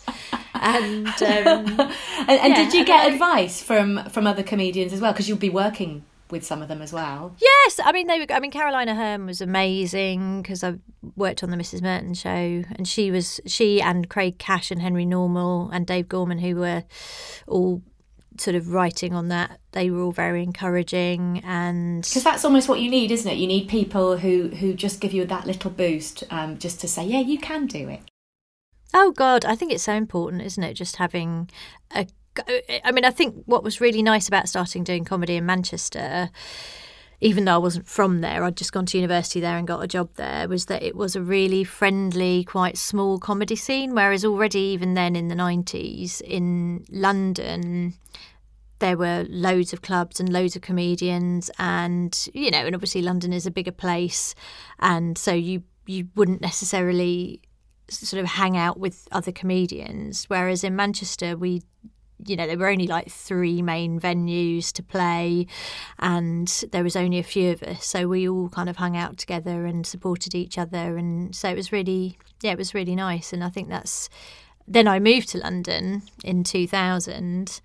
[0.54, 1.90] And um, and, and
[2.28, 5.12] yeah, did you get advice from from other comedians as well?
[5.12, 7.34] Because you'd be working with some of them as well.
[7.38, 8.26] Yes, I mean they were.
[8.30, 10.74] I mean Caroline Aherne was amazing because I
[11.16, 15.06] worked on the Mrs Merton show, and she was she and Craig Cash and Henry
[15.06, 16.84] Normal and Dave Gorman who were
[17.46, 17.82] all
[18.38, 22.80] sort of writing on that they were all very encouraging and because that's almost what
[22.80, 26.24] you need isn't it you need people who who just give you that little boost
[26.30, 28.00] um, just to say yeah you can do it
[28.94, 31.50] oh god i think it's so important isn't it just having
[31.94, 32.06] a
[32.38, 36.30] I mean, I think what was really nice about starting doing comedy in Manchester,
[37.20, 39.88] even though I wasn't from there, I'd just gone to university there and got a
[39.88, 43.94] job there, was that it was a really friendly, quite small comedy scene.
[43.94, 47.94] Whereas already, even then in the 90s in London,
[48.80, 53.30] there were loads of clubs and loads of comedians and you know and obviously London
[53.30, 54.34] is a bigger place
[54.78, 57.40] and so you you wouldn't necessarily
[57.90, 61.62] sort of hang out with other comedians whereas in Manchester we
[62.26, 65.46] you know, there were only like three main venues to play,
[65.98, 67.86] and there was only a few of us.
[67.86, 70.96] So we all kind of hung out together and supported each other.
[70.96, 73.32] And so it was really, yeah, it was really nice.
[73.32, 74.08] And I think that's.
[74.68, 77.60] Then I moved to London in 2000,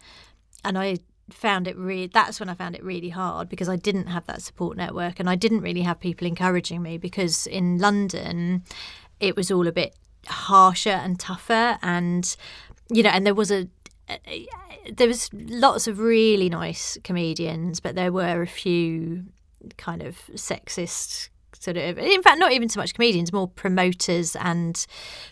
[0.64, 0.98] and I
[1.30, 4.42] found it really that's when I found it really hard because I didn't have that
[4.42, 8.64] support network and I didn't really have people encouraging me because in London
[9.20, 9.96] it was all a bit
[10.28, 12.36] harsher and tougher and
[12.90, 13.68] you know and there was a
[14.94, 19.26] there was lots of really nice comedians, but there were a few
[19.78, 24.86] kind of sexist sort of in fact not even so much comedians more promoters and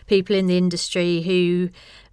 [0.06, 1.68] people in the industry who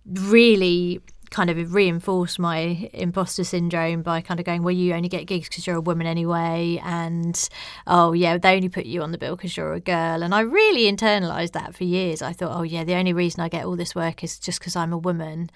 [0.06, 5.26] really kind of reinforced my imposter syndrome by kind of going, well, you only get
[5.26, 7.50] gigs because you're a woman anyway, and
[7.88, 10.22] oh yeah, they only put you on the bill because you're a girl.
[10.22, 12.22] And I really internalized that for years.
[12.22, 14.76] I thought, oh yeah, the only reason I get all this work is just because
[14.76, 15.50] I'm a woman.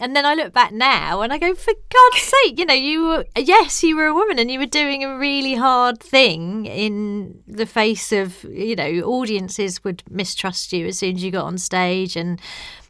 [0.00, 3.06] And then I look back now and I go, for God's sake, you know, you
[3.06, 7.42] were, yes, you were a woman and you were doing a really hard thing in
[7.46, 11.58] the face of, you know, audiences would mistrust you as soon as you got on
[11.58, 12.16] stage.
[12.16, 12.40] And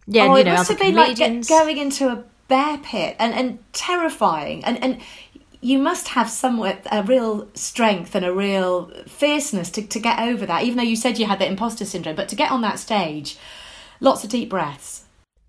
[0.07, 3.35] yeah, oh, you know, it must have been like going into a bear pit and,
[3.35, 4.65] and terrifying.
[4.65, 5.01] And, and
[5.61, 10.47] you must have somewhat a real strength and a real fierceness to, to get over
[10.47, 12.79] that, even though you said you had that imposter syndrome, but to get on that
[12.79, 13.37] stage,
[14.01, 14.94] lots of deep breaths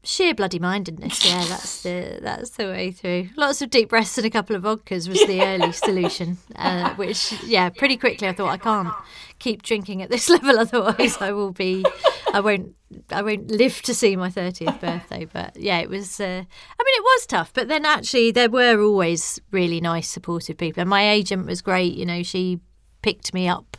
[0.06, 1.26] sheer bloody mindedness.
[1.26, 3.30] Yeah, that's the that's the way through.
[3.36, 6.38] Lots of deep breaths and a couple of vodkas was the early solution.
[6.56, 8.94] Uh, which, yeah, pretty quickly I thought I can't
[9.39, 11.86] keep drinking at this level, otherwise I will be,
[12.34, 12.76] I won't,
[13.10, 15.26] I won't live to see my thirtieth birthday.
[15.26, 16.20] But yeah, it was.
[16.20, 20.58] Uh, I mean, it was tough, but then actually there were always really nice, supportive
[20.58, 21.96] people, and my agent was great.
[21.96, 22.60] You know, she
[23.02, 23.78] picked me up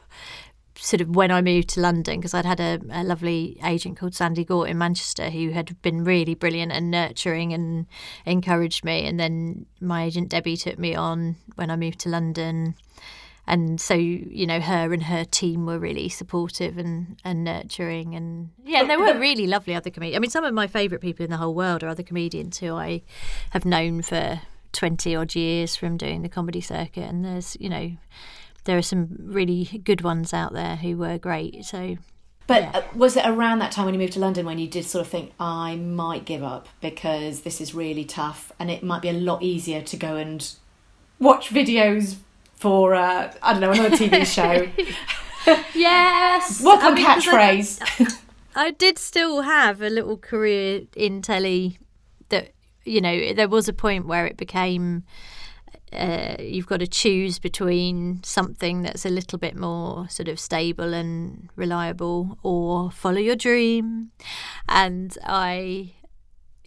[0.87, 4.15] sort of when I moved to London because I'd had a, a, lovely agent called
[4.15, 7.87] Sandy Gort in Manchester who had been really brilliant and nurturing and
[8.25, 9.05] encouraged me.
[9.05, 12.77] And then my agent Debbie took me on when I moved to London.
[13.49, 18.15] And so, you know, her and her team were really supportive and, and nurturing.
[18.15, 20.17] And yeah, and there were really lovely other comedians.
[20.17, 22.77] I mean, some of my favourite people in the whole world are other comedians who
[22.77, 23.03] I
[23.51, 27.09] have known for 20 odd years from doing the comedy circuit.
[27.09, 27.97] And there's, you know,
[28.67, 31.65] there are some really good ones out there who were great.
[31.65, 31.97] So
[32.47, 32.71] but yeah.
[32.75, 35.05] Uh, was it around that time when you moved to London when you did sort
[35.05, 39.09] of think, I might give up because this is really tough and it might be
[39.09, 40.49] a lot easier to go and
[41.19, 42.17] watch videos
[42.55, 44.71] for, uh, I don't know, another TV show?
[45.75, 46.63] yes.
[46.65, 48.21] What I mean, catchphrase?
[48.55, 51.79] I, I did still have a little career in telly
[52.29, 52.53] that,
[52.85, 55.03] you know, there was a point where it became
[55.93, 60.93] uh, you've got to choose between something that's a little bit more sort of stable
[60.93, 64.11] and reliable or follow your dream.
[64.69, 65.93] And I,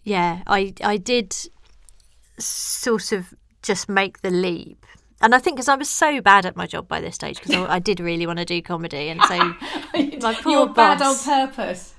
[0.04, 1.36] yeah, I, I did
[2.38, 4.86] sort of just make the leap.
[5.20, 7.54] And I think because I was so bad at my job by this stage, because
[7.54, 9.36] I, I, did really want to do comedy, and so
[9.94, 11.94] my poor You're boss, bad on purpose.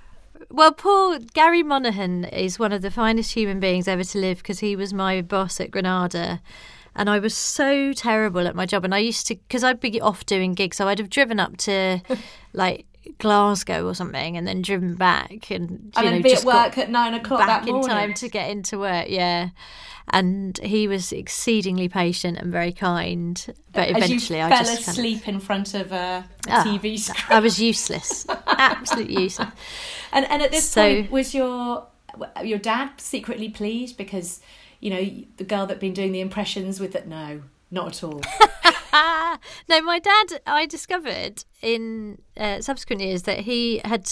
[0.50, 4.60] Well, poor Gary Monaghan is one of the finest human beings ever to live because
[4.60, 6.42] he was my boss at Granada
[6.96, 8.84] and I was so terrible at my job.
[8.86, 11.58] And I used to, because I'd be off doing gigs, so I'd have driven up
[11.58, 12.02] to
[12.54, 12.86] like
[13.18, 16.78] Glasgow or something, and then driven back, and you and know, be just at work
[16.78, 17.90] at nine o'clock back that in morning.
[17.90, 19.08] time to get into work.
[19.10, 19.50] Yeah,
[20.12, 23.44] and he was exceedingly patient and very kind.
[23.74, 26.64] But As eventually, I fell just kind of- asleep in front of a, a Ah,
[26.66, 27.26] TV screen.
[27.30, 29.50] I was useless, absolutely useless.
[30.14, 31.88] And and at this So- point, was your
[32.44, 34.42] your dad secretly pleased because
[34.82, 37.08] you know the girl that been doing the impressions with it?
[37.08, 38.22] No, not at all.
[39.68, 44.12] No, my dad, I discovered in uh, subsequent years that he had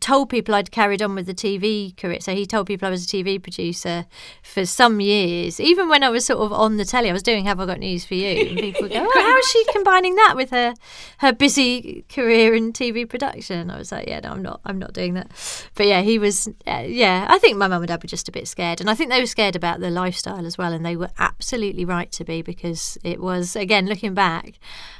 [0.00, 2.20] told people I'd carried on with the TV career.
[2.20, 4.06] So he told people I was a TV producer
[4.42, 5.60] for some years.
[5.60, 7.78] Even when I was sort of on the telly, I was doing Have I Got
[7.78, 8.48] News for You?
[8.48, 10.74] And people go, oh, how is she combining that with her
[11.18, 13.70] her busy career in TV production?
[13.70, 14.60] I was like, yeah, no, I'm not.
[14.64, 15.30] I'm not doing that.
[15.74, 16.48] But yeah, he was.
[16.66, 18.94] Uh, yeah, I think my mum and dad were just a bit scared, and I
[18.94, 22.24] think they were scared about the lifestyle as well, and they were absolutely right to
[22.24, 24.58] be because it was again looking back.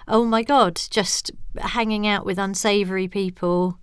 [0.08, 3.78] Oh my God, just hanging out with unsavoury people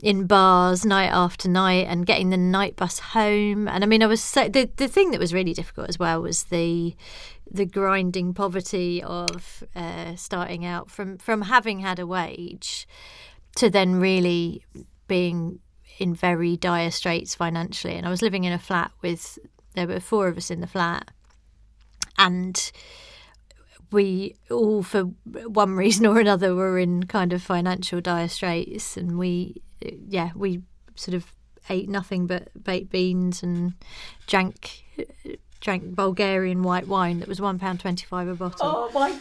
[0.00, 3.68] in bars night after night and getting the night bus home.
[3.68, 6.22] And i mean i was so the, the thing that was really difficult as well
[6.22, 6.94] was the
[7.50, 12.86] the grinding poverty of uh, starting out from from having had a wage
[13.56, 14.64] to then really
[15.06, 15.58] being
[15.98, 17.94] in very dire straits financially.
[17.94, 19.38] And i was living in a flat with
[19.74, 21.10] there were four of us in the flat.
[22.16, 22.70] And
[23.90, 25.04] we all for
[25.46, 28.96] one reason or another were in kind of financial dire straits.
[28.96, 30.62] And we yeah we
[30.94, 31.32] sort of
[31.70, 33.74] ate nothing but baked beans and
[34.26, 34.84] drank
[35.60, 38.58] drank Bulgarian white wine that was one pound twenty five a bottle.
[38.62, 39.18] Oh my!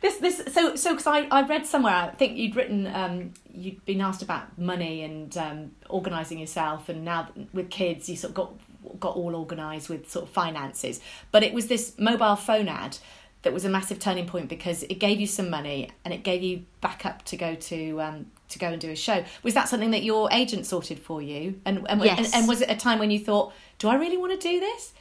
[0.00, 3.84] This this so so because I, I read somewhere I think you'd written um, you'd
[3.84, 8.34] been asked about money and um, organising yourself and now with kids you sort of
[8.36, 11.00] got got all organised with sort of finances
[11.32, 12.96] but it was this mobile phone ad
[13.42, 16.42] that was a massive turning point because it gave you some money and it gave
[16.42, 19.90] you backup to go to um, to go and do a show was that something
[19.92, 22.18] that your agent sorted for you and and, Yes.
[22.18, 24.58] and and was it a time when you thought do I really want to do
[24.60, 24.92] this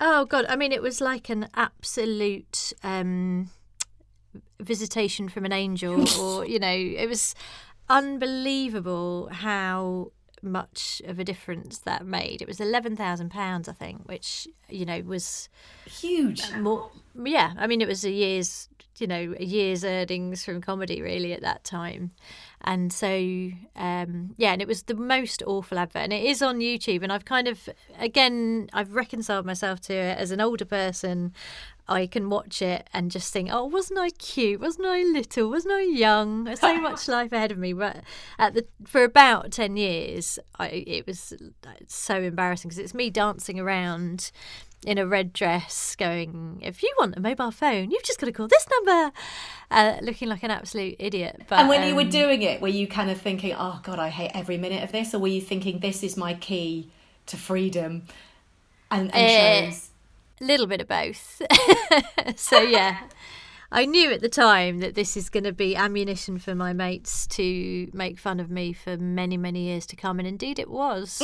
[0.00, 3.50] Oh god, I mean it was like an absolute um,
[4.60, 7.34] visitation from an angel, or you know, it was
[7.88, 12.40] unbelievable how much of a difference that made.
[12.40, 15.48] It was eleven thousand pounds, I think, which you know was
[15.86, 16.90] huge more.
[17.22, 21.32] Yeah, I mean it was a year's, you know, a year's earnings from comedy really
[21.32, 22.12] at that time,
[22.60, 26.60] and so um, yeah, and it was the most awful advert, and it is on
[26.60, 31.32] YouTube, and I've kind of again I've reconciled myself to it as an older person.
[31.90, 34.60] I can watch it and just think, oh, wasn't I cute?
[34.60, 35.48] Wasn't I little?
[35.48, 36.44] Wasn't I young?
[36.44, 37.72] There's so much life ahead of me.
[37.72, 38.02] But
[38.38, 41.32] at the for about ten years, I, it was
[41.86, 44.30] so embarrassing because it's me dancing around
[44.86, 48.32] in a red dress, going, "If you want a mobile phone, you've just got to
[48.32, 49.12] call this number,"
[49.70, 51.42] uh, looking like an absolute idiot.
[51.48, 53.98] But and when you were um, doing it, were you kind of thinking, "Oh God,
[53.98, 56.90] I hate every minute of this," or were you thinking, "This is my key
[57.26, 58.04] to freedom"?
[58.90, 59.90] And, and Eh, shows.
[60.40, 61.42] a little bit of both.
[62.36, 63.00] so yeah.
[63.70, 67.26] I knew at the time that this is going to be ammunition for my mates
[67.26, 71.20] to make fun of me for many, many years to come, and indeed it was.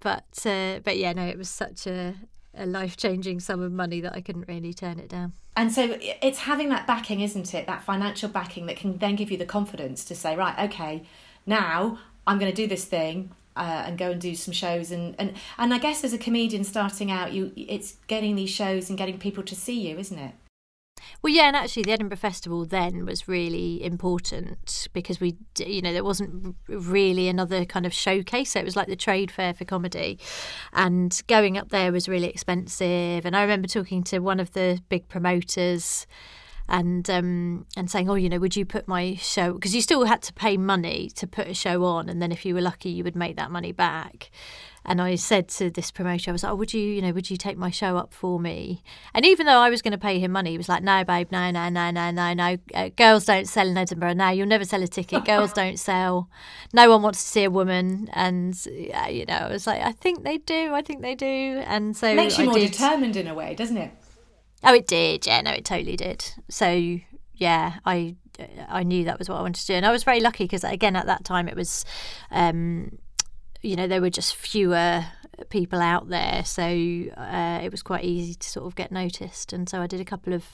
[0.00, 2.14] But uh, but yeah, no, it was such a,
[2.54, 5.32] a life changing sum of money that I couldn't really turn it down.
[5.56, 7.66] And so it's having that backing, isn't it?
[7.66, 11.02] That financial backing that can then give you the confidence to say, right, okay,
[11.46, 14.92] now I'm going to do this thing uh, and go and do some shows.
[14.92, 18.88] And, and and I guess as a comedian starting out, you it's getting these shows
[18.88, 20.32] and getting people to see you, isn't it?
[21.22, 25.92] Well, yeah, and actually, the Edinburgh Festival then was really important because we, you know,
[25.92, 28.52] there wasn't really another kind of showcase.
[28.52, 30.18] So it was like the trade fair for comedy,
[30.72, 33.26] and going up there was really expensive.
[33.26, 36.06] And I remember talking to one of the big promoters.
[36.70, 39.54] And um, and saying, oh, you know, would you put my show?
[39.54, 42.44] Because you still had to pay money to put a show on, and then if
[42.44, 44.30] you were lucky, you would make that money back.
[44.88, 47.28] And I said to this promoter, I was like, oh, would you, you know, would
[47.30, 48.82] you take my show up for me?
[49.12, 51.28] And even though I was going to pay him money, he was like, no, babe,
[51.30, 52.56] no, no, no, no, no, no.
[52.74, 54.14] Uh, girls don't sell in Edinburgh.
[54.14, 55.26] No, you'll never sell a ticket.
[55.26, 56.30] Girls don't sell.
[56.72, 58.08] No one wants to see a woman.
[58.14, 58.54] And,
[58.94, 60.72] uh, you know, I was like, I think they do.
[60.72, 61.62] I think they do.
[61.66, 62.72] And so it Makes you I more did.
[62.72, 63.90] determined in a way, doesn't it?
[64.64, 65.26] Oh, it did.
[65.26, 66.24] Yeah, no, it totally did.
[66.48, 66.98] So
[67.34, 68.16] yeah, I
[68.68, 70.64] I knew that was what I wanted to do, and I was very lucky because
[70.64, 71.84] again at that time it was,
[72.30, 72.98] um,
[73.62, 75.04] you know, there were just fewer
[75.50, 79.52] people out there, so uh, it was quite easy to sort of get noticed.
[79.52, 80.44] And so I did a couple of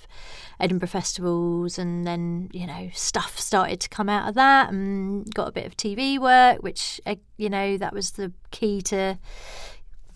[0.60, 5.48] Edinburgh festivals, and then you know stuff started to come out of that, and got
[5.48, 9.18] a bit of TV work, which uh, you know that was the key to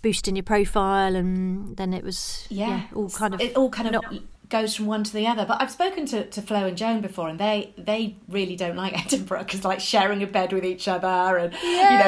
[0.01, 3.95] boosting your profile and then it was yeah, all kind of it all kind of
[3.95, 4.14] not-
[4.49, 5.44] goes from one to the other.
[5.44, 8.99] But I've spoken to, to Flo and Joan before, and they they really don't like
[9.07, 11.62] Edinburgh because like sharing a bed with each other and Yes.
[11.92, 11.99] you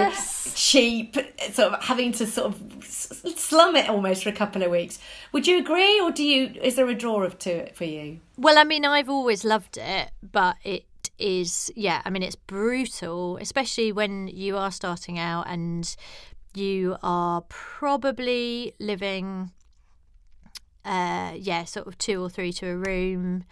[0.50, 1.14] know cheap,
[1.52, 4.98] sort of having to sort of slum it almost for a couple of weeks.
[5.32, 6.52] Would you agree, or do you?
[6.62, 8.20] Is there a draw of to it for you?
[8.36, 10.84] Well, I mean, I've always loved it, but it
[11.18, 15.94] is, yeah, I mean, it's brutal, especially when you are starting out and
[16.54, 19.50] you are probably living,
[20.84, 23.44] uh, yeah, sort of two or three to a room.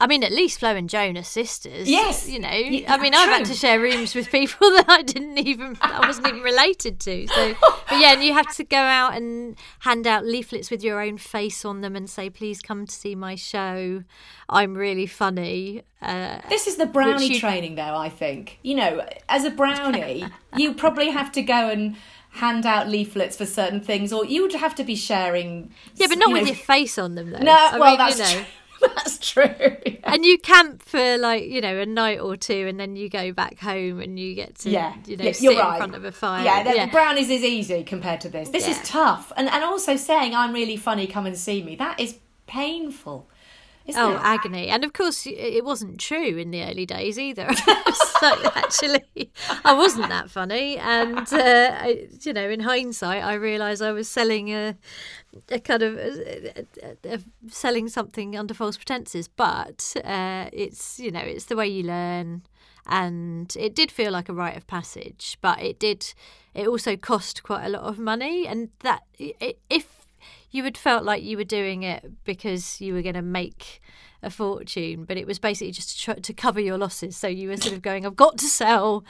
[0.00, 1.88] I mean, at least Flo and Joan are sisters.
[1.88, 2.28] Yes.
[2.28, 2.48] you know.
[2.48, 6.26] I mean, I've had to share rooms with people that I didn't even, I wasn't
[6.26, 7.26] even related to.
[7.28, 7.54] So,
[7.88, 11.16] but yeah, and you have to go out and hand out leaflets with your own
[11.16, 14.02] face on them and say, "Please come to see my show.
[14.48, 17.94] I'm really funny." Uh, This is the brownie you- training, though.
[17.96, 20.26] I think you know, as a brownie,
[20.56, 21.96] you probably have to go and
[22.34, 25.70] hand out leaflets for certain things, or you would have to be sharing.
[25.96, 27.38] yeah, but not you with know- your face on them, though.
[27.38, 28.42] No, I well, mean, that's you know.
[28.42, 28.44] true.
[28.96, 29.76] that's true.
[30.02, 33.32] And you camp for like you know a night or two, and then you go
[33.32, 35.78] back home and you get to Yeah, you know yeah, sit you're in right.
[35.78, 36.44] front of a fire.
[36.44, 38.50] Yeah, the brownies is easy compared to this.
[38.50, 38.72] This Yeah.
[38.72, 41.76] is tough, and and also saying I'm really funny, come and see me.
[41.76, 42.16] That is
[42.46, 43.28] painful,
[43.86, 44.20] isn't Oh, it?
[44.22, 44.68] agony!
[44.68, 47.48] And of course, it wasn't true in the early days either.
[48.20, 49.30] so actually,
[49.64, 54.08] I wasn't that funny, and uh, I, you know, in hindsight, I realised I was
[54.08, 54.76] selling a,
[55.50, 56.64] a kind of a,
[57.04, 57.18] a,
[57.48, 59.28] selling something under false pretenses.
[59.28, 62.42] But uh, it's you know, it's the way you learn,
[62.86, 65.36] and it did feel like a rite of passage.
[65.40, 66.14] But it did.
[66.54, 70.03] It also cost quite a lot of money, and that if
[70.54, 73.82] you had felt like you were doing it because you were going to make
[74.22, 77.16] a fortune, but it was basically just to, try, to cover your losses.
[77.16, 79.04] So you were sort of going, I've got to sell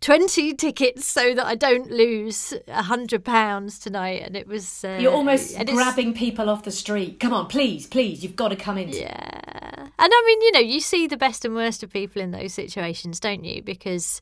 [0.00, 4.22] 20 tickets so that I don't lose a hundred pounds tonight.
[4.24, 4.84] And it was.
[4.84, 7.18] Uh, You're almost grabbing people off the street.
[7.18, 8.90] Come on, please, please, you've got to come in.
[8.90, 9.88] Yeah.
[9.98, 12.54] And I mean, you know, you see the best and worst of people in those
[12.54, 13.62] situations, don't you?
[13.62, 14.20] Because,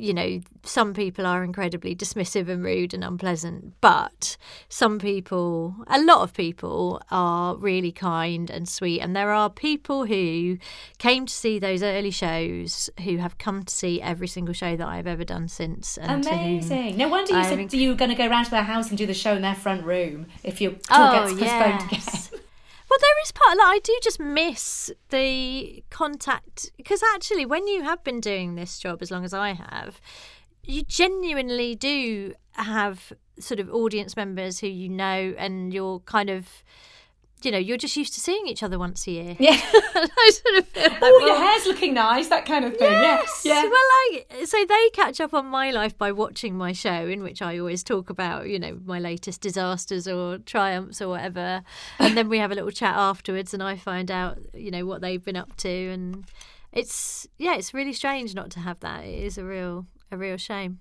[0.00, 4.36] you know, some people are incredibly dismissive and rude and unpleasant, but
[4.68, 9.00] some people, a lot of people, are really kind and sweet.
[9.00, 10.58] And there are people who
[10.98, 14.88] came to see those early shows who have come to see every single show that
[14.88, 15.98] I've ever done since.
[16.00, 16.96] Amazing.
[16.96, 18.88] No wonder you I said think- you were going to go round to their house
[18.88, 21.92] and do the show in their front room if your oh, tour Oh, gets postponed
[21.92, 22.40] again.
[22.90, 27.84] Well, there is part like I do just miss the contact because actually, when you
[27.84, 30.00] have been doing this job as long as I have,
[30.64, 36.64] you genuinely do have sort of audience members who you know, and you're kind of,
[37.44, 39.36] you know, you're just used to seeing each other once a year.
[39.38, 39.58] Yeah.
[39.72, 42.92] I sort of feel like, Oh, your hair's looking nice, that kind of thing.
[42.92, 43.42] Yes.
[43.44, 43.62] Yeah.
[43.62, 43.72] Well,
[44.12, 47.58] like, so they catch up on my life by watching my show, in which I
[47.58, 51.62] always talk about, you know, my latest disasters or triumphs or whatever.
[51.98, 55.00] And then we have a little chat afterwards, and I find out, you know, what
[55.00, 55.68] they've been up to.
[55.68, 56.24] And
[56.72, 59.04] it's, yeah, it's really strange not to have that.
[59.04, 60.80] It is a real, a real shame.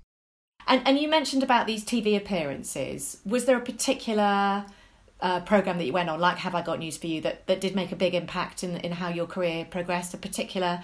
[0.68, 3.22] And and you mentioned about these TV appearances.
[3.26, 4.66] Was there a particular
[5.22, 7.60] uh, program that you went on, like Have I Got News for You, that, that
[7.60, 10.14] did make a big impact in in how your career progressed?
[10.14, 10.82] A particular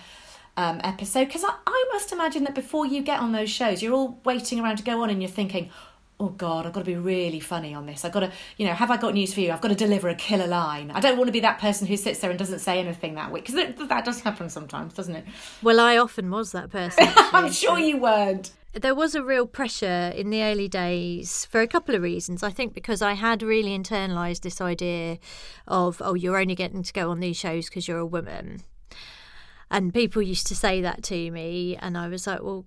[0.57, 1.25] um, episode?
[1.25, 4.59] Because I, I must imagine that before you get on those shows, you're all waiting
[4.59, 5.69] around to go on, and you're thinking.
[6.17, 8.05] Oh God, I've got to be really funny on this.
[8.05, 9.51] I've got to, you know, have I got news for you?
[9.51, 10.89] I've got to deliver a killer line.
[10.91, 13.33] I don't want to be that person who sits there and doesn't say anything that
[13.33, 15.25] week because that, that does happen sometimes, doesn't it?
[15.61, 17.03] Well, I often was that person.
[17.17, 18.51] I'm sure you weren't.
[18.76, 22.43] There was a real pressure in the early days for a couple of reasons.
[22.43, 25.17] I think because I had really internalized this idea
[25.67, 28.61] of, oh, you're only getting to go on these shows because you're a woman.
[29.71, 32.65] And people used to say that to me, and I was like, well,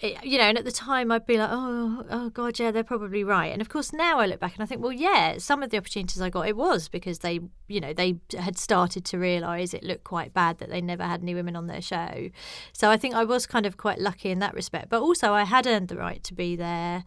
[0.00, 2.84] Eh, you know, and at the time I'd be like, oh, oh God, yeah, they're
[2.84, 3.52] probably right.
[3.52, 5.76] And of course, now I look back and I think, well, yeah, some of the
[5.76, 9.82] opportunities I got, it was because they, you know, they had started to realise it
[9.82, 12.30] looked quite bad that they never had any women on their show.
[12.72, 14.88] So I think I was kind of quite lucky in that respect.
[14.88, 17.04] But also, I had earned the right to be there.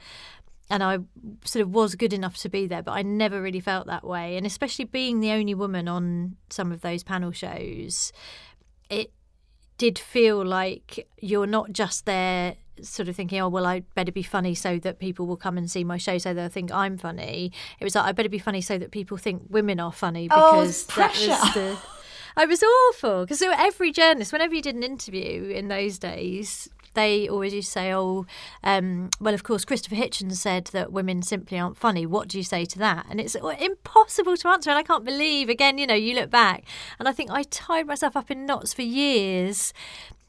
[0.69, 0.99] And I
[1.43, 4.37] sort of was good enough to be there, but I never really felt that way.
[4.37, 8.13] And especially being the only woman on some of those panel shows,
[8.89, 9.11] it
[9.77, 14.23] did feel like you're not just there sort of thinking, oh, well, I better be
[14.23, 17.51] funny so that people will come and see my show so they'll think I'm funny.
[17.79, 20.51] It was like, I better be funny so that people think women are funny Oh,
[20.61, 21.53] because that was pressure.
[21.59, 21.77] the.
[22.37, 27.27] I was awful because every journalist, whenever you did an interview in those days, they
[27.27, 28.25] always used to say, "Oh,
[28.63, 32.05] um, well, of course, Christopher Hitchens said that women simply aren't funny.
[32.05, 34.69] What do you say to that?" And it's impossible to answer.
[34.69, 36.63] And I can't believe, again, you know, you look back
[36.99, 39.73] and I think I tied myself up in knots for years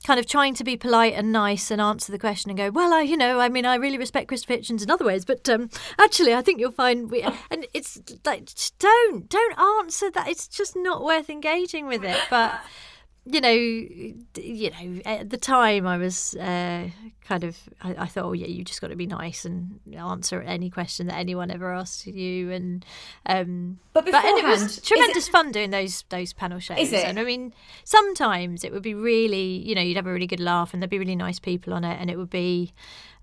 [0.02, 2.92] kind of trying to be polite and nice and answer the question and go, well,
[2.92, 5.70] I, you know, I mean, I really respect Christopher Hitchens in other ways, but um,
[5.98, 8.48] actually, I think you'll find, we, and it's like,
[8.78, 10.28] don't, don't answer that.
[10.28, 12.18] It's just not worth engaging with it.
[12.30, 12.60] But
[13.24, 16.88] you know, you know, at the time I was uh,
[17.24, 20.42] kind of, I, I, thought, oh yeah, you just got to be nice and answer
[20.42, 22.50] any question that anyone ever asks you.
[22.50, 22.84] And
[23.26, 26.78] um, but beforehand, but, it was tremendous it, fun doing those those panel shows.
[26.78, 27.04] Is it?
[27.04, 27.54] And I mean,
[27.84, 30.90] sometimes it would be really, you know, you'd have a really good laugh, and there'd
[30.90, 32.72] be really nice people on it, and it would be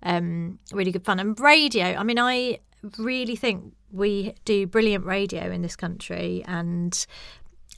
[0.02, 1.20] um, really good fun.
[1.20, 2.60] And radio, I mean, I
[2.96, 7.06] really think we do brilliant radio in this country and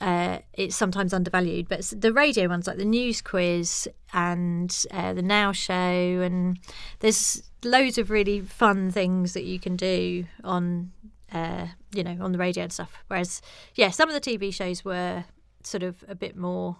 [0.03, 1.69] uh, it's sometimes undervalued.
[1.69, 6.59] But the radio ones, like the news quiz and uh, the Now Show, and
[6.99, 10.91] there's loads of really fun things that you can do on,
[11.31, 13.01] uh, you know, on the radio and stuff.
[13.07, 13.41] Whereas,
[13.75, 15.23] yeah, some of the TV shows were
[15.63, 16.75] sort of a bit more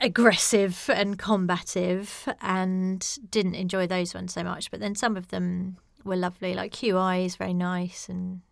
[0.00, 4.70] aggressive and combative, and didn't enjoy those ones so much.
[4.70, 8.42] But then some of them were lovely, like QI is very nice and.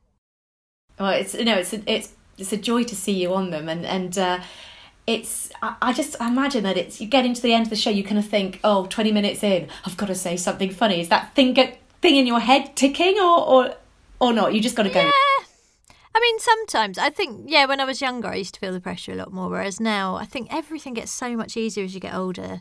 [0.98, 3.84] Well, it's you know it's it's it's a joy to see you on them and
[3.84, 4.40] and uh,
[5.06, 8.04] it's I, just imagine that it's you get into the end of the show you
[8.04, 11.34] kind of think oh 20 minutes in I've got to say something funny is that
[11.34, 13.74] thing get, thing in your head ticking or or
[14.20, 15.10] or not you just got to go yeah.
[16.14, 18.82] I mean, sometimes I think, yeah, when I was younger, I used to feel the
[18.82, 19.48] pressure a lot more.
[19.48, 22.60] Whereas now, I think everything gets so much easier as you get older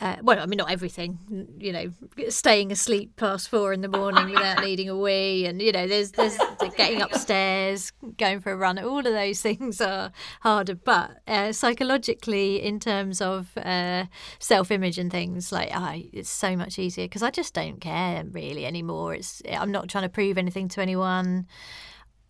[0.00, 1.18] uh, well, I mean, not everything,
[1.58, 1.90] you know,
[2.28, 6.12] staying asleep past four in the morning without needing a wee, and you know, there's
[6.12, 6.38] there's
[6.76, 8.78] getting upstairs, going for a run.
[8.78, 14.04] All of those things are harder, but uh, psychologically, in terms of uh,
[14.38, 18.66] self-image and things, like I, it's so much easier because I just don't care really
[18.66, 19.14] anymore.
[19.14, 21.46] It's I'm not trying to prove anything to anyone.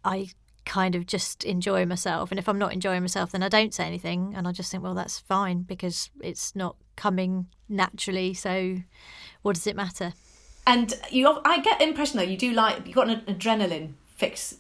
[0.05, 0.29] I
[0.69, 2.31] kind of just enjoy myself.
[2.31, 4.35] And if I'm not enjoying myself, then I don't say anything.
[4.37, 8.35] And I just think, well, that's fine because it's not coming naturally.
[8.35, 8.77] So
[9.43, 10.13] what does it matter?
[10.67, 14.57] And you, I get the impression though you do like you've got an adrenaline fix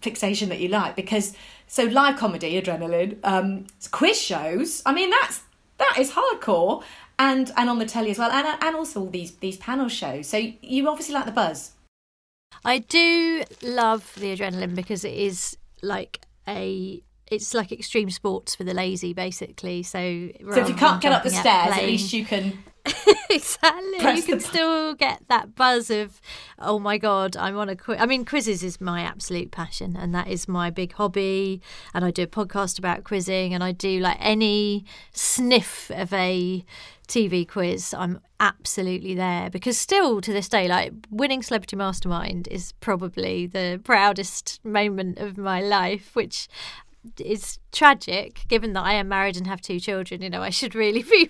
[0.00, 1.34] fixation that you like because
[1.66, 5.42] so live comedy adrenaline um quiz shows i mean that's
[5.76, 6.82] that is hardcore
[7.18, 10.26] and and on the telly as well and and also all these these panel shows
[10.26, 11.72] so you obviously like the buzz
[12.64, 18.64] I do love the adrenaline because it is like a it's like extreme sports for
[18.64, 19.82] the lazy, basically.
[19.82, 22.64] So, so if you can't get up the stairs, at least you can.
[23.30, 26.20] exactly, you can still get that buzz of,
[26.58, 27.98] oh my god, I'm on a quiz.
[28.00, 31.60] I mean, quizzes is my absolute passion, and that is my big hobby.
[31.94, 36.64] And I do a podcast about quizzing, and I do like any sniff of a
[37.10, 42.70] TV quiz, I'm absolutely there because still to this day, like winning Celebrity Mastermind is
[42.80, 46.48] probably the proudest moment of my life, which
[47.18, 50.22] is tragic given that I am married and have two children.
[50.22, 51.28] You know, I should really be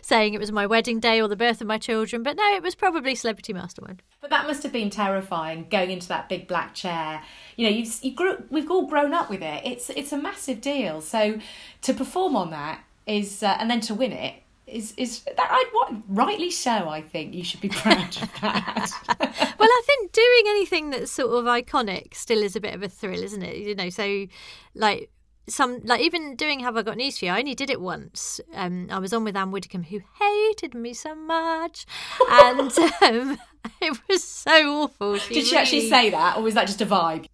[0.00, 2.62] saying it was my wedding day or the birth of my children, but no, it
[2.62, 4.02] was probably Celebrity Mastermind.
[4.20, 7.22] But that must have been terrifying going into that big black chair.
[7.56, 9.62] You know, you've, you grew, we've all grown up with it.
[9.64, 11.00] It's it's a massive deal.
[11.00, 11.40] So
[11.82, 15.64] to perform on that is, uh, and then to win it is is that I
[15.72, 18.90] what rightly so I think you should be proud of that.
[19.58, 22.88] well, I think doing anything that's sort of iconic still is a bit of a
[22.88, 23.56] thrill, isn't it?
[23.56, 24.26] You know, so
[24.74, 25.10] like
[25.48, 27.32] some like even doing Have I Got News for You?
[27.32, 28.40] I only did it once.
[28.54, 31.86] Um, I was on with Anne Widdecombe, who hated me so much,
[32.30, 32.60] and
[33.02, 33.38] um,
[33.80, 35.18] it was so awful.
[35.18, 35.62] She did she really...
[35.62, 37.26] actually say that, or was that just a vibe?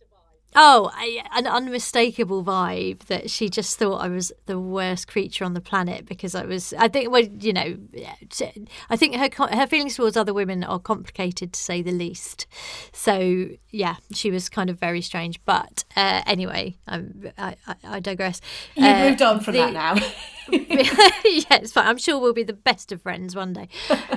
[0.54, 5.52] Oh, I, an unmistakable vibe that she just thought I was the worst creature on
[5.52, 6.72] the planet because I was.
[6.78, 7.76] I think, well, you know,
[8.88, 12.46] I think her her feelings towards other women are complicated to say the least.
[12.92, 15.44] So yeah, she was kind of very strange.
[15.44, 18.40] But uh, anyway, I'm, I, I digress.
[18.74, 19.94] You've uh, moved on from the, that now.
[20.50, 21.86] yeah, it's fine.
[21.86, 23.68] I'm sure we'll be the best of friends one day.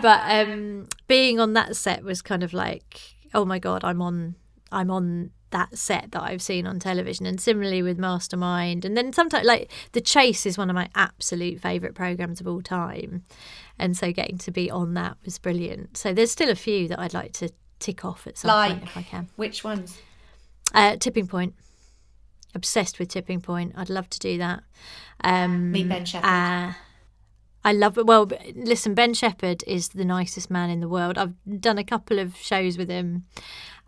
[0.02, 4.36] But um, being on that set was kind of like, oh my god, I'm on.
[4.72, 7.26] I'm on that set that I've seen on television.
[7.26, 8.86] And similarly with Mastermind.
[8.86, 12.62] And then sometimes, like, The Chase is one of my absolute favourite programmes of all
[12.62, 13.24] time.
[13.78, 15.98] And so getting to be on that was brilliant.
[15.98, 17.50] So there's still a few that I'd like to
[17.80, 19.30] tick off at some like, point if I can.
[19.38, 19.98] Which ones?
[20.74, 21.56] Uh, tipping Point.
[22.56, 23.74] Obsessed with Tipping Point.
[23.76, 24.64] I'd love to do that.
[25.24, 26.28] Um, Meet Ben Shephard.
[26.28, 26.74] Uh,
[27.64, 28.06] I love it.
[28.06, 31.18] Well, listen, Ben Shephard is the nicest man in the world.
[31.18, 33.26] I've done a couple of shows with him,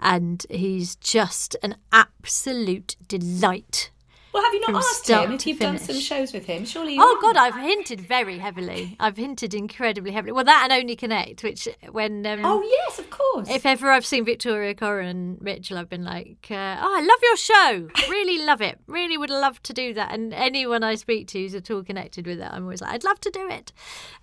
[0.02, 3.92] and he's just an absolute delight
[4.34, 6.64] Well, have you not asked him if you've done some shows with him?
[6.66, 6.94] Surely.
[6.96, 7.18] You Oh.
[7.22, 8.96] God, I've hinted very heavily.
[9.00, 10.32] I've hinted incredibly heavily.
[10.32, 13.50] Well, that and Only Connect, which when um, Oh yes, of course.
[13.50, 17.20] if ever I've seen Victoria Coren and Mitchell, I've been like, uh, "Oh, I love
[17.22, 17.90] your show.
[18.10, 18.80] Really love it.
[18.88, 22.26] Really would love to do that." And anyone I speak to who's at all connected
[22.26, 23.74] with it, I'm always like, "I'd love to do it."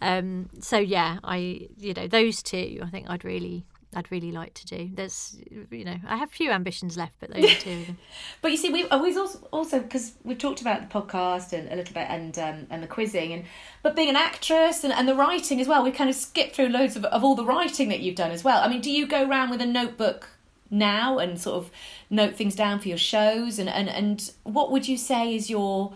[0.01, 3.64] Um, so yeah, I you know those two, I think I'd really.
[3.95, 4.91] I'd really like to do.
[4.93, 5.39] There's,
[5.70, 7.99] you know, I have few ambitions left, but those are two of them.
[8.43, 11.76] But you see, we've always also also because we've talked about the podcast and a
[11.76, 13.45] little bit and um, and the quizzing and
[13.82, 15.82] but being an actress and, and the writing as well.
[15.82, 18.45] We've kind of skipped through loads of, of all the writing that you've done as
[18.45, 18.62] well.
[18.62, 20.28] I mean, do you go around with a notebook
[20.70, 21.70] now and sort of
[22.11, 25.95] note things down for your shows and and and what would you say is your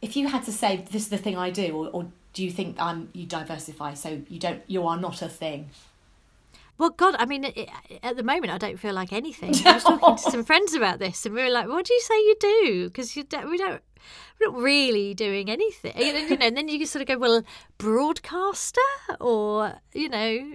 [0.00, 2.50] if you had to say this is the thing I do or, or do you
[2.52, 5.70] think I'm you diversify so you don't you are not a thing?
[6.78, 7.68] Well, God, I mean, it,
[8.04, 9.54] at the moment, I don't feel like anything.
[9.66, 12.00] I was talking to some friends about this, and we were like, "What do you
[12.00, 13.82] say you do?" Because you don't, we don't,
[14.40, 16.46] we're not really doing anything, and, you know.
[16.46, 17.42] And then you sort of go, "Well,
[17.78, 18.80] broadcaster,"
[19.20, 20.52] or you know,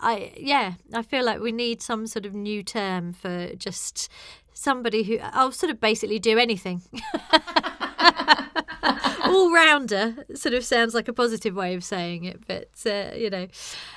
[0.00, 4.08] I yeah, I feel like we need some sort of new term for just
[4.54, 6.82] somebody who I'll sort of basically do anything.
[9.24, 13.30] all rounder sort of sounds like a positive way of saying it, but uh, you
[13.30, 13.46] know,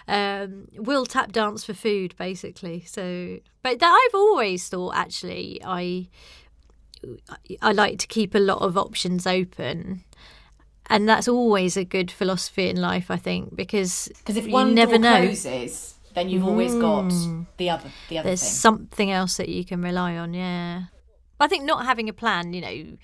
[0.07, 2.81] um, will tap dance for food basically.
[2.85, 6.07] So, but that I've always thought actually I
[7.61, 10.03] I like to keep a lot of options open.
[10.89, 14.75] And that's always a good philosophy in life, I think, because Because if you one
[14.75, 15.21] never door know.
[15.21, 17.09] closes, then you've always got
[17.57, 18.49] the other the other There's thing.
[18.49, 20.83] something else that you can rely on, yeah.
[21.39, 22.97] I think not having a plan, you know,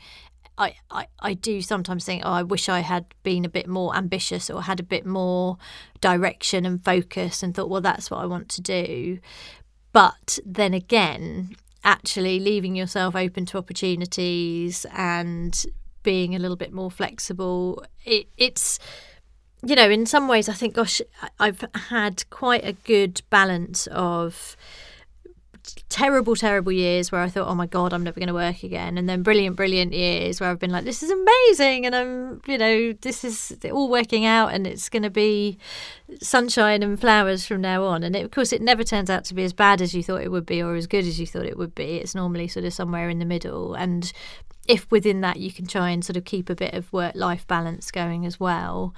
[0.60, 3.95] I, I, I do sometimes think, oh, I wish I had been a bit more
[3.95, 5.57] ambitious or had a bit more
[6.01, 9.20] direction and focus and thought, well, that's what I want to do.
[9.93, 15.66] But then again, actually leaving yourself open to opportunities and
[16.03, 18.80] being a little bit more flexible, it, it's
[19.64, 21.01] you know, in some ways, I think, gosh,
[21.39, 24.55] I've had quite a good balance of
[25.89, 28.97] terrible, terrible years where I thought, oh my God, I'm never going to work again.
[28.97, 31.86] And then brilliant, brilliant years where I've been like, this is amazing.
[31.86, 35.57] And I'm, you know, this is all working out and it's going to be
[36.22, 38.03] sunshine and flowers from now on.
[38.03, 40.22] And it, of course, it never turns out to be as bad as you thought
[40.22, 41.97] it would be or as good as you thought it would be.
[41.97, 43.74] It's normally sort of somewhere in the middle.
[43.74, 44.11] And
[44.67, 47.47] if within that you can try and sort of keep a bit of work life
[47.47, 48.93] balance going as well,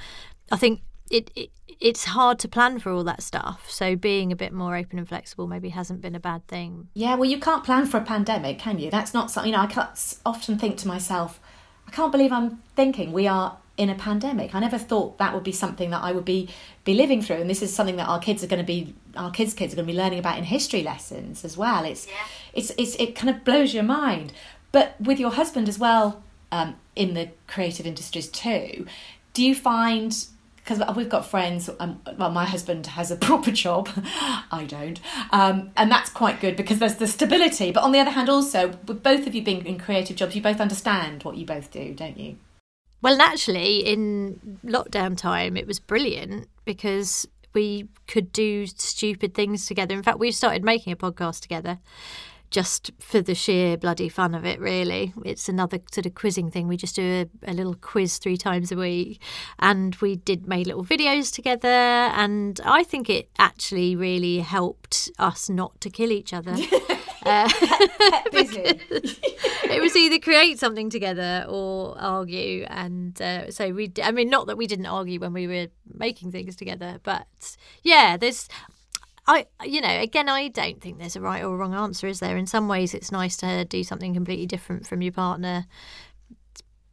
[0.51, 0.81] I think
[1.11, 1.49] it, it
[1.79, 3.69] it's hard to plan for all that stuff.
[3.69, 6.89] So being a bit more open and flexible maybe hasn't been a bad thing.
[6.93, 8.91] Yeah, well, you can't plan for a pandemic, can you?
[8.91, 9.87] That's not something, you know, I
[10.23, 11.39] often think to myself,
[11.87, 14.53] I can't believe I'm thinking we are in a pandemic.
[14.53, 16.49] I never thought that would be something that I would be,
[16.83, 17.37] be living through.
[17.37, 19.77] And this is something that our kids are going to be, our kids' kids are
[19.77, 21.83] going to be learning about in history lessons as well.
[21.83, 22.07] It's,
[22.53, 24.33] it's, it's, it kind of blows your mind.
[24.71, 28.85] But with your husband as well, um, in the creative industries too,
[29.33, 30.27] do you find
[30.79, 31.69] because we've got friends.
[31.79, 33.89] Um, well, my husband has a proper job,
[34.51, 34.99] I don't,
[35.31, 37.71] um, and that's quite good because there's the stability.
[37.71, 40.41] But on the other hand, also with both of you being in creative jobs, you
[40.41, 42.37] both understand what you both do, don't you?
[43.01, 49.95] Well, naturally, in lockdown time, it was brilliant because we could do stupid things together.
[49.95, 51.79] In fact, we started making a podcast together
[52.51, 55.13] just for the sheer bloody fun of it, really.
[55.23, 56.67] It's another sort of quizzing thing.
[56.67, 59.21] We just do a, a little quiz three times a week.
[59.59, 61.67] And we did made little videos together.
[61.67, 66.51] And I think it actually really helped us not to kill each other.
[67.25, 67.49] uh,
[68.33, 74.47] it was either create something together or argue and uh, so we I mean not
[74.47, 77.27] that we didn't argue when we were making things together but
[77.83, 78.47] yeah there's
[79.31, 82.35] I, you know, again, I don't think there's a right or wrong answer, is there?
[82.35, 85.67] In some ways, it's nice to do something completely different from your partner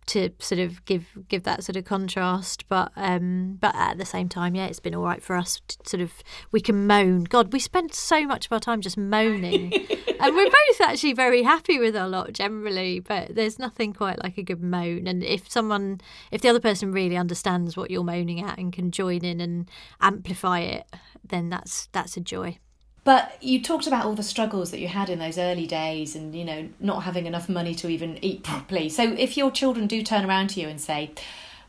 [0.09, 2.69] to sort of give give that sort of contrast.
[2.69, 5.61] But um, but at the same time, yeah, it's been all right for us.
[5.69, 6.13] To sort of,
[6.51, 7.25] we can moan.
[7.25, 9.73] God, we spend so much of our time just moaning,
[10.21, 13.01] and we're both actually very happy with our lot generally.
[13.01, 15.07] But there's nothing quite like a good moan.
[15.07, 16.01] And if someone,
[16.33, 19.71] if the other person really understands what you're moaning at and can join in and
[20.01, 20.87] amplify it,
[21.23, 22.59] then that's that's a joy.
[23.05, 26.35] But you talked about all the struggles that you had in those early days and,
[26.35, 28.89] you know, not having enough money to even eat properly.
[28.91, 31.13] So if your children do turn around to you and say,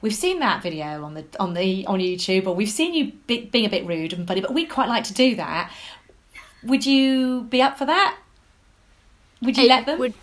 [0.02, 3.42] We've seen that video on the on the on YouTube, or we've seen you be,
[3.48, 5.74] being a bit rude and funny, but we'd quite like to do that.
[6.64, 8.18] Would you be up for that?
[9.42, 10.00] Would you It let them?
[10.00, 10.14] would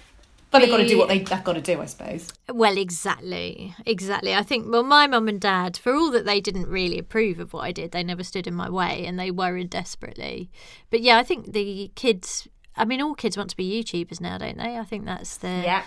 [0.51, 2.33] but they've got to do what they, they've got to do, I suppose.
[2.49, 4.35] Well, exactly, exactly.
[4.35, 7.53] I think well, my mum and dad, for all that they didn't really approve of
[7.53, 10.51] what I did, they never stood in my way, and they worried desperately.
[10.91, 12.49] But yeah, I think the kids.
[12.77, 14.77] I mean, all kids want to be YouTubers now, don't they?
[14.77, 15.83] I think that's the Yeah.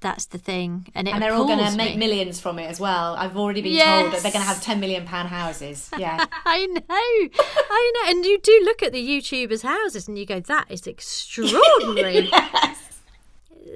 [0.00, 3.14] that's the thing, and, and they're all going to make millions from it as well.
[3.14, 4.00] I've already been yes.
[4.02, 5.90] told that they're going to have ten million pound houses.
[5.98, 8.10] Yeah, I know, I know.
[8.10, 12.73] And you do look at the YouTubers' houses, and you go, "That is extraordinary." yes.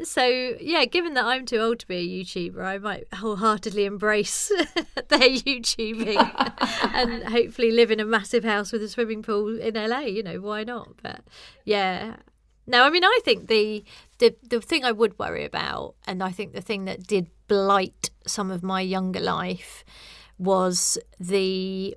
[0.04, 0.26] So
[0.60, 4.48] yeah, given that I'm too old to be a YouTuber, I might wholeheartedly embrace
[5.08, 6.16] their YouTubing
[6.94, 10.00] and hopefully live in a massive house with a swimming pool in LA.
[10.00, 10.90] You know, why not?
[11.02, 11.22] But
[11.64, 12.16] yeah,
[12.66, 13.84] no, I mean, I think the
[14.18, 18.10] the the thing I would worry about, and I think the thing that did blight
[18.26, 19.84] some of my younger life,
[20.38, 21.96] was the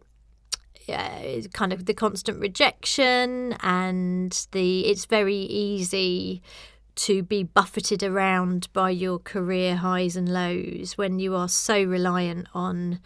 [0.90, 6.42] uh, kind of the constant rejection and the it's very easy
[7.02, 12.48] to be buffeted around by your career highs and lows when you are so reliant
[12.54, 13.00] on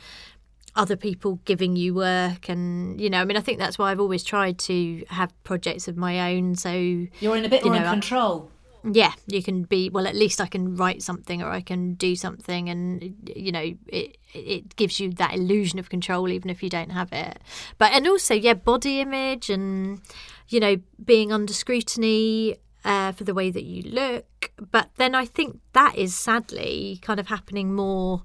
[0.76, 4.00] other people giving you work and you know i mean i think that's why i've
[4.02, 6.56] always tried to have projects of my own.
[6.56, 8.52] So you're in a bit more know, in control.
[8.84, 12.18] Yeah you can be well at least i can write something or i can do
[12.18, 16.70] something and you know it it gives you that illusion of control even if you
[16.70, 17.40] don't have it.
[17.78, 20.02] But and also yeah body image and
[20.50, 24.52] you know being under scrutiny uh, for the way that you look.
[24.72, 28.24] But then i think that is sadly kind of happening more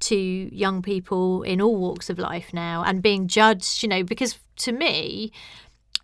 [0.00, 4.38] to young people in all walks of life now and being judged, you know, because
[4.56, 5.32] to me,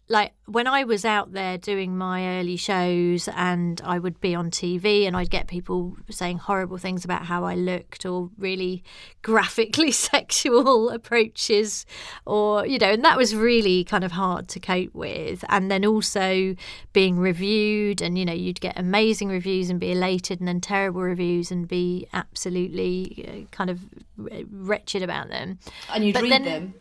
[0.09, 4.51] like when I was out there doing my early shows and I would be on
[4.51, 8.85] TV and I'd get people saying horrible things about how I looked or really
[9.23, 11.87] graphically sexual approaches
[12.27, 15.43] or you know and that was really kind of hard to cope with.
[15.49, 16.55] And then also
[16.93, 21.01] being reviewed and you know you'd get amazing reviews and be elated and then terrible
[21.01, 23.81] reviews and be absolutely uh, kind of
[24.19, 25.59] wretched about them.
[25.89, 26.75] And you'd but read then, them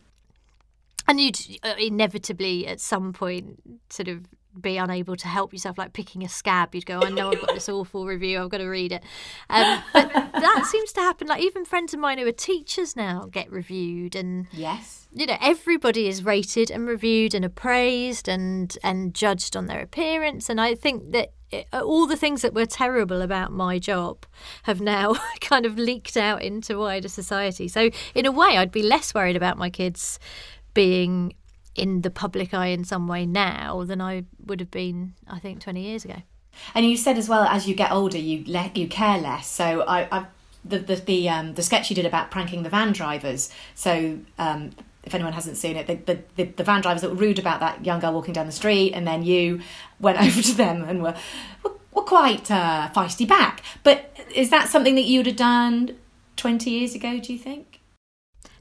[1.07, 4.25] and you'd uh, inevitably at some point sort of
[4.59, 6.75] be unable to help yourself, like picking a scab.
[6.75, 9.03] You'd go, I know I've got this awful review, I've got to read it.
[9.49, 11.27] Um, but that seems to happen.
[11.27, 15.37] Like even friends of mine who are teachers now get reviewed, and yes, you know
[15.41, 20.49] everybody is rated and reviewed and appraised and and judged on their appearance.
[20.49, 24.25] And I think that it, uh, all the things that were terrible about my job
[24.63, 27.67] have now kind of leaked out into wider society.
[27.67, 30.19] So in a way, I'd be less worried about my kids
[30.73, 31.33] being
[31.75, 35.61] in the public eye in some way now than I would have been, I think,
[35.61, 36.17] 20 years ago.
[36.75, 39.47] And you said as well, as you get older, you let you care less.
[39.47, 40.25] So I, I
[40.63, 43.49] the the the, um, the sketch you did about pranking the van drivers.
[43.75, 44.71] So um,
[45.03, 47.85] if anyone hasn't seen it, the, the, the, van drivers that were rude about that
[47.85, 49.61] young girl walking down the street, and then you
[49.99, 51.15] went over to them and were
[51.63, 53.63] were, were quite uh, feisty back.
[53.83, 55.97] But is that something that you'd have done
[56.35, 57.19] twenty years ago?
[57.19, 57.72] Do you think?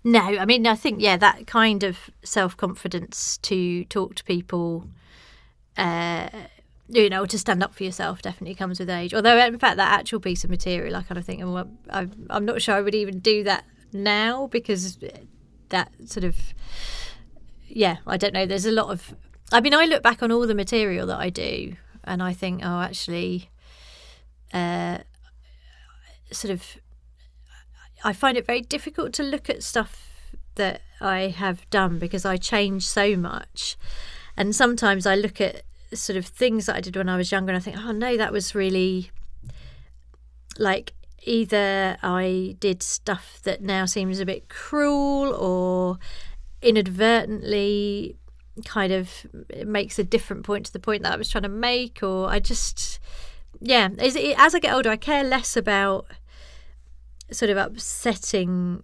[0.05, 4.89] No, I mean, I think yeah, that kind of self confidence to talk to people,
[5.77, 6.29] uh,
[6.89, 9.15] you know, to stand up for yourself definitely comes with age.
[9.15, 12.45] Although, in fact, that actual piece of material, I kind of think, well, I'm, I'm
[12.45, 14.99] not sure I would even do that now because
[15.69, 16.37] that sort of,
[17.69, 18.45] yeah, I don't know.
[18.45, 19.15] There's a lot of,
[19.53, 22.63] I mean, I look back on all the material that I do, and I think,
[22.65, 23.51] oh, actually,
[24.53, 24.99] uh,
[26.33, 26.77] sort of
[28.05, 30.11] I find it very difficult to look at stuff
[30.57, 33.77] that I have done because I change so much.
[34.37, 35.63] And sometimes I look at
[35.95, 38.17] sort of things that I did when I was younger and I think, oh no,
[38.17, 39.11] that was really
[40.59, 40.95] like
[41.25, 45.99] either I did stuff that now seems a bit cruel or
[46.61, 48.17] inadvertently
[48.65, 49.27] kind of
[49.65, 52.39] makes a different point to the point that I was trying to make, or I
[52.39, 52.99] just,
[53.61, 56.07] yeah, as, I get older, I care less about
[57.33, 58.83] sort of upsetting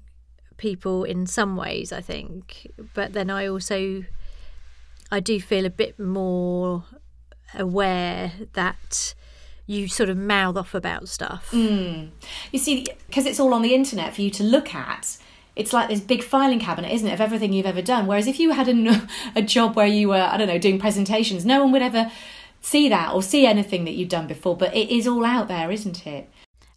[0.56, 2.66] people in some ways, I think.
[2.94, 4.04] But then I also
[5.10, 6.84] I do feel a bit more
[7.54, 9.14] aware that
[9.66, 11.50] you sort of mouth off about stuff.
[11.52, 12.10] Mm.
[12.52, 15.18] You see, because it's all on the internet for you to look at.
[15.56, 18.06] It's like this big filing cabinet, isn't it, of everything you've ever done.
[18.06, 21.44] Whereas if you had a, a job where you were, I don't know, doing presentations,
[21.44, 22.10] no one would ever
[22.60, 24.56] see that or see anything that you've done before.
[24.56, 26.30] But it is all out there, isn't it?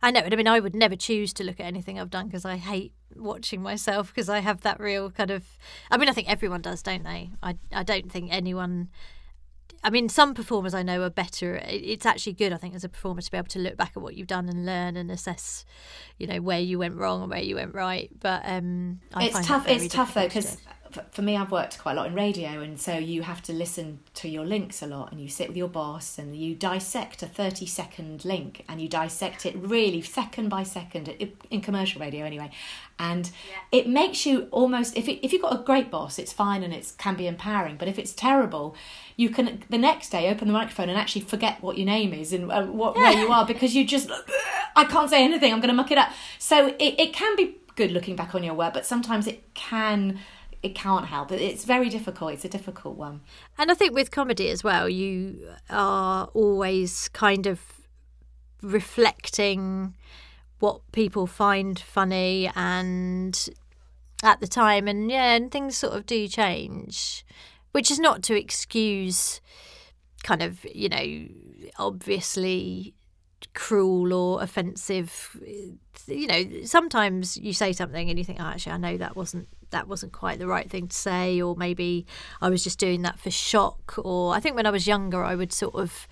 [0.04, 0.22] I know.
[0.22, 2.94] I mean, I would never choose to look at anything I've done because I hate
[3.16, 5.44] watching myself because I have that real kind of.
[5.90, 7.32] I mean, I think everyone does, don't they?
[7.44, 8.90] I I don't think anyone.
[9.84, 11.60] I mean, some performers I know are better.
[11.66, 14.04] It's actually good, I think, as a performer to be able to look back at
[14.04, 15.66] what you've done and learn and assess,
[16.20, 18.10] you know, where you went wrong and where you went right.
[18.20, 19.68] But um, it's tough.
[19.68, 20.58] It's tough though because
[21.12, 24.00] for me, I've worked quite a lot in radio, and so you have to listen
[24.16, 27.28] to your links a lot, and you sit with your boss and you dissect a
[27.28, 31.08] 30 second link and you dissect it really second by second
[31.50, 32.52] in commercial radio anyway.
[33.00, 33.80] And yeah.
[33.80, 36.74] it makes you almost, if, it, if you've got a great boss, it's fine and
[36.74, 38.76] it can be empowering, but if it's terrible,
[39.16, 42.32] you can the next day open the microphone and actually forget what your name is
[42.32, 43.02] and uh, what, yeah.
[43.04, 44.10] where you are because you just,
[44.76, 46.10] I can't say anything, I'm going to muck it up.
[46.38, 50.20] So it, it can be good looking back on your work, but sometimes it can
[50.64, 51.32] it can't help.
[51.32, 52.34] It's very difficult.
[52.34, 53.22] It's a difficult one.
[53.58, 57.62] And I think with comedy as well, you are always kind of
[58.62, 59.96] reflecting
[60.60, 63.50] what people find funny and
[64.24, 67.26] at the time and yeah and things sort of do change
[67.72, 69.42] which is not to excuse
[70.22, 71.28] kind of you know
[71.80, 72.94] obviously
[73.56, 75.36] cruel or offensive
[76.06, 79.48] you know sometimes you say something and you think oh, actually I know that wasn't
[79.72, 82.06] that wasn't quite the right thing to say or maybe
[82.42, 85.36] I was just doing that for shock or I think when I was younger I
[85.36, 86.08] would sort of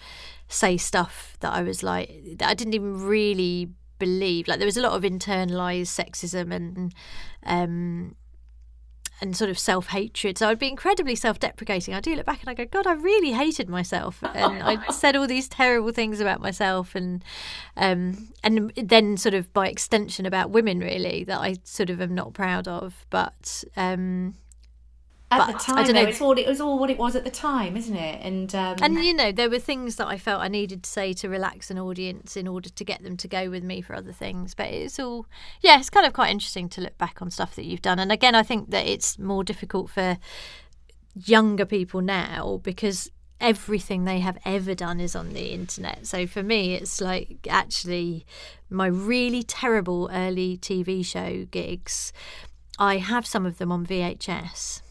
[0.48, 2.10] say stuff that I was like
[2.42, 4.48] I didn't even really believe.
[4.48, 6.94] Like there was a lot of internalized sexism and
[7.46, 8.16] um
[9.22, 10.38] and sort of self hatred.
[10.38, 11.94] So I'd be incredibly self deprecating.
[11.94, 15.16] I do look back and I go, God, I really hated myself, and I said
[15.16, 17.24] all these terrible things about myself, and
[17.78, 22.16] um, and then sort of by extension about women, really that I sort of am
[22.16, 23.06] not proud of.
[23.10, 24.36] But um,
[25.32, 27.24] at but, the time, I though, it's all it was all what it was at
[27.24, 28.20] the time, isn't it?
[28.26, 28.78] And um...
[28.82, 31.70] and you know, there were things that I felt I needed to say to relax
[31.70, 34.56] an audience in order to get them to go with me for other things.
[34.56, 35.28] But it's all,
[35.62, 38.00] yeah, it's kind of quite interesting to look back on stuff that you've done.
[38.00, 40.18] And again, I think that it's more difficult for
[41.14, 46.08] younger people now because everything they have ever done is on the internet.
[46.08, 48.26] So for me, it's like actually
[48.70, 52.12] my really terrible early TV show gigs.
[52.80, 54.82] I have some of them on VHS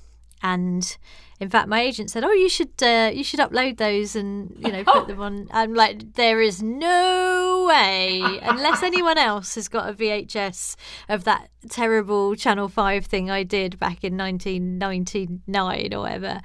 [0.43, 0.97] and
[1.41, 4.72] in fact my agent said oh you should uh, you should upload those and you
[4.72, 5.49] know put them on.
[5.51, 10.76] I'm like there is no way unless anyone else has got a vhs
[11.09, 16.41] of that terrible channel 5 thing i did back in 1999 or whatever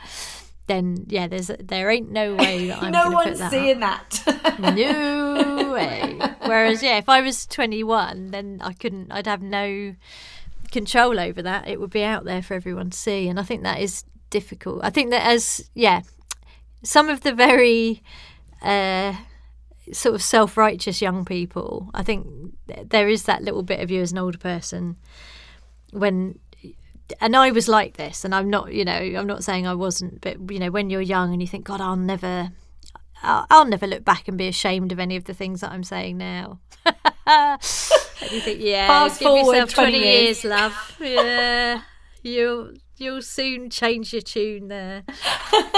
[0.67, 4.09] then yeah there's there ain't no way that i'm no one's put that seeing up.
[4.09, 4.59] that.
[4.75, 6.19] No way.
[6.45, 9.95] Whereas yeah if i was 21 then i couldn't i'd have no
[10.73, 13.29] control over that, it would be out there for everyone to see.
[13.29, 14.83] And I think that is difficult.
[14.83, 16.01] I think that as, yeah,
[16.83, 18.03] some of the very
[18.61, 19.13] uh,
[19.93, 22.27] sort of self righteous young people, I think
[22.67, 24.97] there is that little bit of you as an older person
[25.91, 26.39] when.
[27.19, 30.21] And I was like this, and I'm not, you know, I'm not saying I wasn't,
[30.21, 32.49] but you know, when you're young and you think, God, I'll never,
[33.21, 35.83] I'll, I'll never look back and be ashamed of any of the things that I'm
[35.83, 36.59] saying now.
[38.31, 40.95] you think, yeah, Fast give forward yourself 20 years, years love.
[40.99, 41.81] Yeah,
[42.21, 45.03] you'll you'll soon change your tune there.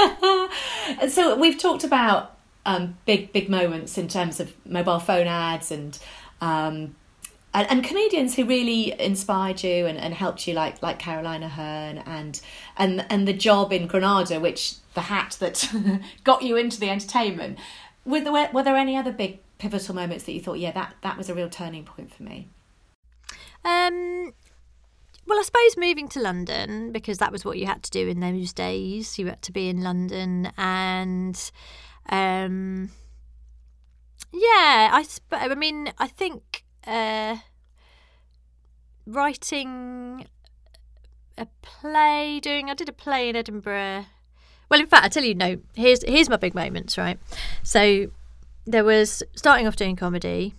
[1.09, 5.97] so we've talked about um, big big moments in terms of mobile phone ads and.
[6.41, 6.95] Um,
[7.53, 12.03] and, and, comedians who really inspired you and, and helped you, like like Caroline Aherne
[12.05, 12.41] and
[12.75, 15.71] and and the job in Granada, which the hat that
[16.25, 17.57] got you into the entertainment.
[18.03, 21.17] Were there, were there any other big pivotal moments that you thought, yeah, that that
[21.17, 22.49] was a real turning point for me?
[23.63, 24.33] Um,
[25.27, 28.19] well, I suppose moving to London because that was what you had to do in
[28.19, 29.17] those days.
[29.17, 31.51] You had to be in London, and
[32.09, 32.91] um,
[34.31, 35.05] yeah, I.
[35.31, 37.37] I mean, I think uh,
[39.07, 40.27] writing
[41.37, 42.69] a play, doing.
[42.69, 44.05] I did a play in Edinburgh.
[44.69, 45.57] Well, in fact, I tell you, no.
[45.73, 47.17] Here's here's my big moments, right?
[47.63, 48.11] So
[48.65, 50.53] there was starting off doing comedy.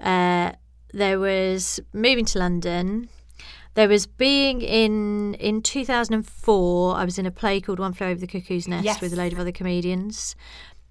[0.00, 0.52] Uh,
[0.92, 3.08] there was moving to London.
[3.74, 6.96] There was being in in 2004.
[6.96, 9.00] I was in a play called One Flew Over the Cuckoo's Nest yes.
[9.00, 10.36] with a load of other comedians,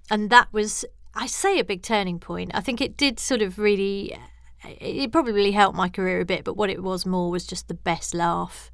[0.10, 0.84] and that was
[1.16, 2.52] I say a big turning point.
[2.54, 4.18] I think it did sort of really.
[4.66, 7.74] It probably helped my career a bit, but what it was more was just the
[7.74, 8.72] best laugh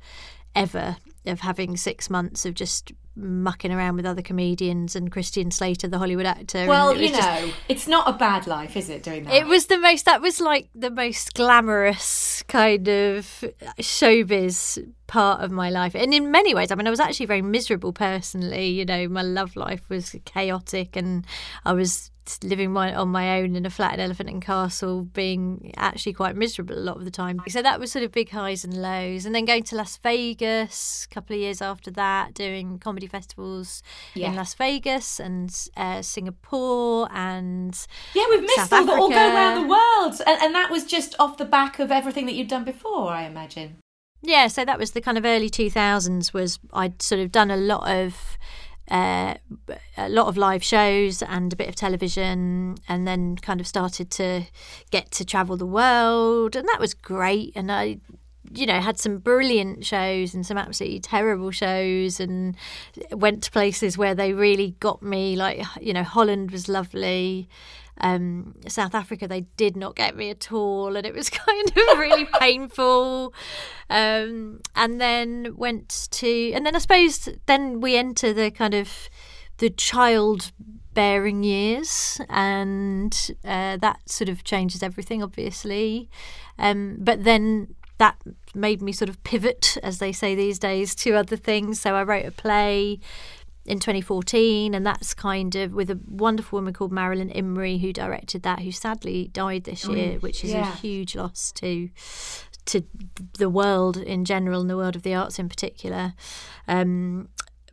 [0.56, 0.98] ever
[1.30, 5.98] of having six months of just mucking around with other comedians and Christian Slater, the
[5.98, 6.66] Hollywood actor.
[6.68, 9.04] Well, you know, just, it's not a bad life, is it?
[9.04, 10.06] Doing that, it was the most.
[10.06, 13.44] That was like the most glamorous kind of
[13.80, 17.42] showbiz part of my life, and in many ways, I mean, I was actually very
[17.42, 18.70] miserable personally.
[18.70, 21.26] You know, my love life was chaotic, and
[21.66, 22.12] I was
[22.44, 26.36] living my, on my own in a flat in Elephant and Castle, being actually quite
[26.36, 27.42] miserable a lot of the time.
[27.48, 29.26] So that was sort of big highs and lows.
[29.26, 33.84] And then going to Las Vegas couple of years after that, doing comedy festivals
[34.16, 34.30] yeah.
[34.30, 39.02] in Las Vegas and uh, Singapore and yeah, we've missed South all, Africa.
[39.02, 42.26] all go around the world, and, and that was just off the back of everything
[42.26, 43.80] that you'd done before, I imagine.
[44.22, 47.58] yeah, so that was the kind of early 2000s was I'd sort of done a
[47.58, 48.38] lot of
[48.90, 49.36] uh,
[49.98, 54.10] a lot of live shows and a bit of television, and then kind of started
[54.12, 54.46] to
[54.90, 57.52] get to travel the world, and that was great.
[57.56, 58.00] And I,
[58.54, 62.56] you know, had some brilliant shows and some absolutely terrible shows, and
[63.12, 65.36] went to places where they really got me.
[65.36, 67.50] Like, you know, Holland was lovely.
[68.02, 72.00] Um, South Africa, they did not get me at all, and it was kind of
[72.00, 73.34] really painful.
[73.90, 79.10] Um, and then went to, and then I suppose then we enter the kind of
[79.58, 80.52] the child
[80.94, 86.10] bearing years, and uh, that sort of changes everything, obviously.
[86.58, 88.22] Um, but then that
[88.56, 91.80] made me sort of pivot, as they say these days, to other things.
[91.80, 93.00] So I wrote a play
[93.66, 98.42] in 2014, and that's kind of with a wonderful woman called Marilyn Imrie who directed
[98.44, 100.74] that, who sadly died this year, which is yeah.
[100.74, 101.90] a huge loss to
[102.66, 102.84] to
[103.38, 106.14] the world in general and the world of the arts in particular.
[106.68, 107.30] Um,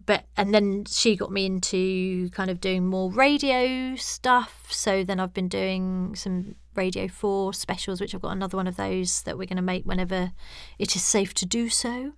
[0.06, 4.66] but and then she got me into kind of doing more radio stuff.
[4.70, 8.76] So then I've been doing some Radio 4 specials, which I've got another one of
[8.76, 10.32] those that we're going to make whenever
[10.78, 12.12] it is safe to do so.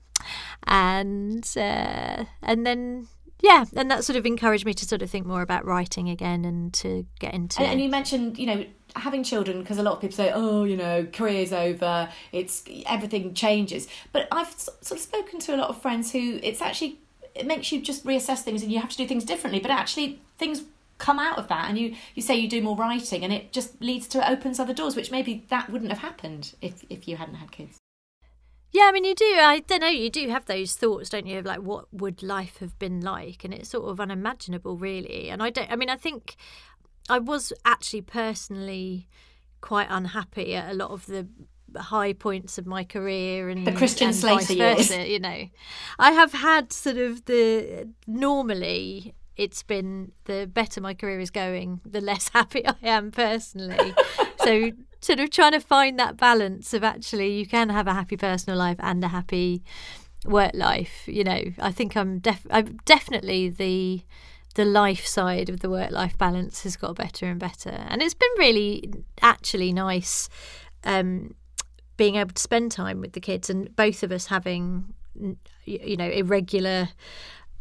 [0.64, 3.08] And uh, and then
[3.40, 6.44] yeah, and that sort of encouraged me to sort of think more about writing again
[6.44, 7.62] and to get into.
[7.62, 10.64] And, and you mentioned, you know, having children because a lot of people say, "Oh,
[10.64, 12.08] you know, career's over.
[12.32, 16.60] It's everything changes." But I've sort of spoken to a lot of friends who it's
[16.60, 16.98] actually
[17.34, 19.60] it makes you just reassess things and you have to do things differently.
[19.60, 20.64] But actually, things
[20.98, 23.80] come out of that, and you you say you do more writing, and it just
[23.80, 27.16] leads to it opens other doors, which maybe that wouldn't have happened if if you
[27.16, 27.78] hadn't had kids.
[28.70, 29.24] Yeah, I mean, you do.
[29.24, 29.88] I don't know.
[29.88, 31.38] You do have those thoughts, don't you?
[31.38, 33.42] Of like, what would life have been like?
[33.44, 35.30] And it's sort of unimaginable, really.
[35.30, 35.70] And I don't.
[35.70, 36.36] I mean, I think
[37.08, 39.08] I was actually personally
[39.60, 41.26] quite unhappy at a lot of the
[41.76, 44.90] high points of my career and the Christian and Slater years.
[44.94, 45.48] You know,
[45.98, 51.80] I have had sort of the normally it's been the better my career is going,
[51.86, 53.94] the less happy I am personally.
[54.44, 58.16] so sort of trying to find that balance of actually you can have a happy
[58.16, 59.62] personal life and a happy
[60.26, 61.04] work life.
[61.06, 64.02] You know, I think I'm def I'm definitely the
[64.56, 68.14] the life side of the work life balance has got better and better, and it's
[68.14, 70.28] been really actually nice.
[70.84, 71.34] Um,
[71.96, 74.94] being able to spend time with the kids and both of us having
[75.64, 76.90] you know irregular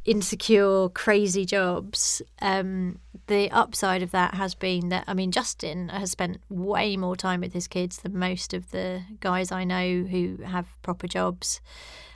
[0.08, 2.22] insecure, crazy jobs.
[2.42, 7.16] Um, the upside of that has been that I mean, Justin has spent way more
[7.16, 11.62] time with his kids than most of the guys I know who have proper jobs,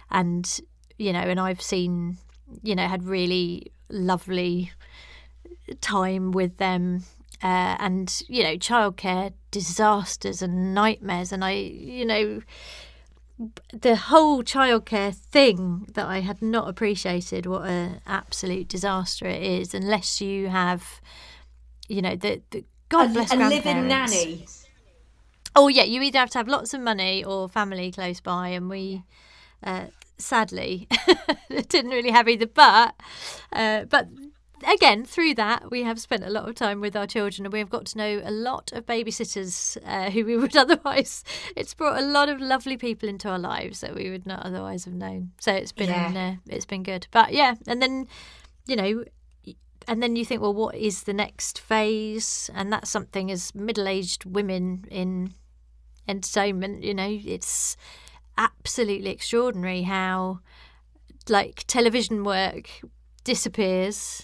[0.09, 0.59] and
[0.97, 2.17] you know, and I've seen,
[2.63, 4.71] you know, had really lovely
[5.81, 7.03] time with them.
[7.43, 12.41] Uh, and you know, childcare disasters and nightmares, and I, you know,
[13.73, 19.73] the whole childcare thing that I had not appreciated what an absolute disaster it is
[19.73, 21.01] unless you have,
[21.87, 24.45] you know, the, the God a, bless a living nanny.
[25.55, 28.69] Oh yeah, you either have to have lots of money or family close by, and
[28.69, 29.03] we.
[29.63, 29.85] Uh,
[30.17, 30.87] sadly
[31.69, 32.95] didn't really have either but
[33.53, 34.07] uh, but
[34.67, 37.59] again, through that, we have spent a lot of time with our children and we
[37.59, 41.23] have got to know a lot of babysitters uh, who we would otherwise,
[41.55, 44.85] it's brought a lot of lovely people into our lives that we would not otherwise
[44.85, 45.31] have known.
[45.39, 46.33] So it's been, yeah.
[46.33, 47.07] uh, it's been good.
[47.11, 48.07] But yeah, and then,
[48.67, 49.03] you know,
[49.87, 52.49] and then you think, well, what is the next phase?
[52.53, 55.33] And that's something as middle aged women in
[56.07, 57.77] entertainment, you know, it's
[58.37, 60.39] absolutely extraordinary how
[61.29, 62.81] like television work
[63.23, 64.23] disappears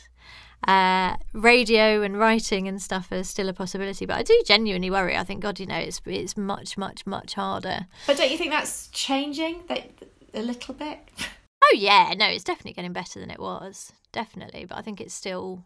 [0.65, 5.15] uh, radio and writing and stuff are still a possibility, but I do genuinely worry.
[5.15, 7.87] I think God, you know, it's it's much, much, much harder.
[8.05, 9.89] But don't you think that's changing that
[10.33, 10.99] a little bit?
[11.69, 14.63] Oh yeah, no, it's definitely getting better than it was, definitely.
[14.63, 15.65] But I think it's still,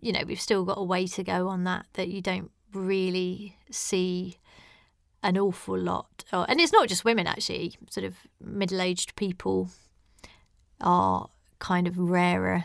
[0.00, 1.86] you know, we've still got a way to go on that.
[1.92, 4.38] That you don't really see
[5.22, 7.76] an awful lot, and it's not just women actually.
[7.88, 9.68] Sort of middle-aged people
[10.80, 11.28] are
[11.60, 12.64] kind of rarer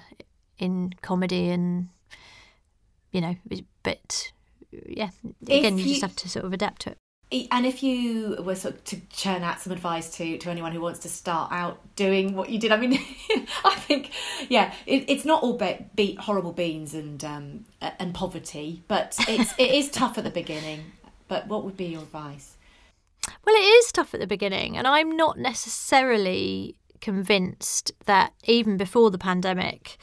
[0.60, 1.90] in comedy and
[3.12, 3.36] you know
[3.84, 4.32] but
[4.88, 5.10] yeah
[5.48, 6.98] again you, you, just have to sort of adapt to it
[7.52, 10.82] and if you were sort of to churn out some advice to, to anyone who
[10.82, 12.94] wants to start out doing what you did, I mean,
[13.66, 14.12] I think,
[14.50, 19.54] yeah, it, it's not all be, be horrible beans and um, and poverty, but it's
[19.58, 20.92] it is tough at the beginning.
[21.28, 22.56] But what would be your advice?
[23.46, 29.10] Well, it is tough at the beginning, and I'm not necessarily convinced that even before
[29.10, 29.98] the pandemic,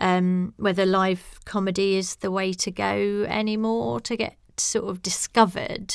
[0.00, 5.94] um, whether live comedy is the way to go anymore to get sort of discovered.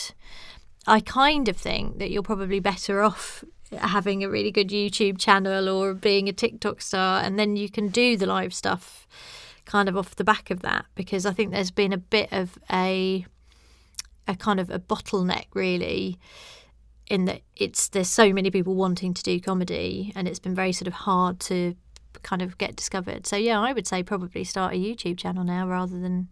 [0.87, 3.43] I kind of think that you're probably better off
[3.75, 7.89] having a really good YouTube channel or being a TikTok star, and then you can
[7.89, 9.07] do the live stuff
[9.65, 12.57] kind of off the back of that because I think there's been a bit of
[12.71, 13.25] a
[14.27, 16.19] a kind of a bottleneck really
[17.07, 20.71] in that it's there's so many people wanting to do comedy and it's been very
[20.71, 21.75] sort of hard to
[22.23, 23.27] kind of get discovered.
[23.27, 26.29] So yeah, I would say probably start a YouTube channel now rather than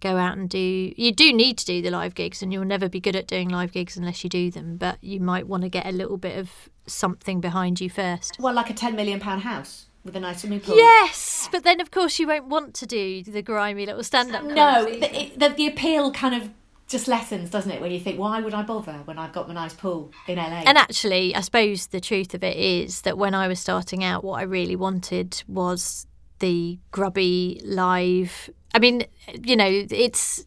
[0.00, 0.58] go out and do
[0.94, 3.48] you do need to do the live gigs and you'll never be good at doing
[3.48, 6.38] live gigs unless you do them, but you might want to get a little bit
[6.38, 6.50] of
[6.86, 8.38] something behind you first.
[8.38, 10.76] Well, like a 10 million pound house with a nice swimming pool.
[10.76, 14.44] Yes, but then of course you won't want to do the grimy little stand up.
[14.44, 16.50] No, the, it, the, the appeal kind of
[16.86, 17.80] just lessens, doesn't it?
[17.80, 20.62] When you think, why would I bother when I've got my nice pool in LA?
[20.66, 24.22] And actually, I suppose the truth of it is that when I was starting out,
[24.22, 26.06] what I really wanted was
[26.38, 28.50] the grubby live.
[28.74, 29.04] I mean,
[29.42, 30.44] you know, it's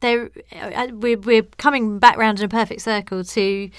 [0.00, 0.30] there.
[0.52, 3.70] uh, We're we're coming back round in a perfect circle to.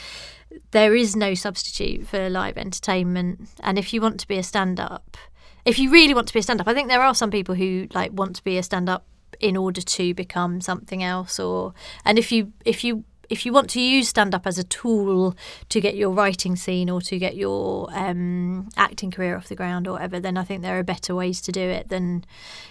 [0.72, 5.18] There is no substitute for live entertainment, and if you want to be a stand-up,
[5.66, 7.88] if you really want to be a stand-up, I think there are some people who
[7.93, 9.06] like want to be a stand-up
[9.40, 11.74] in order to become something else or
[12.04, 15.36] and if you if you if you want to use stand up as a tool
[15.70, 19.88] to get your writing seen or to get your um, acting career off the ground
[19.88, 22.26] or whatever, then I think there are better ways to do it than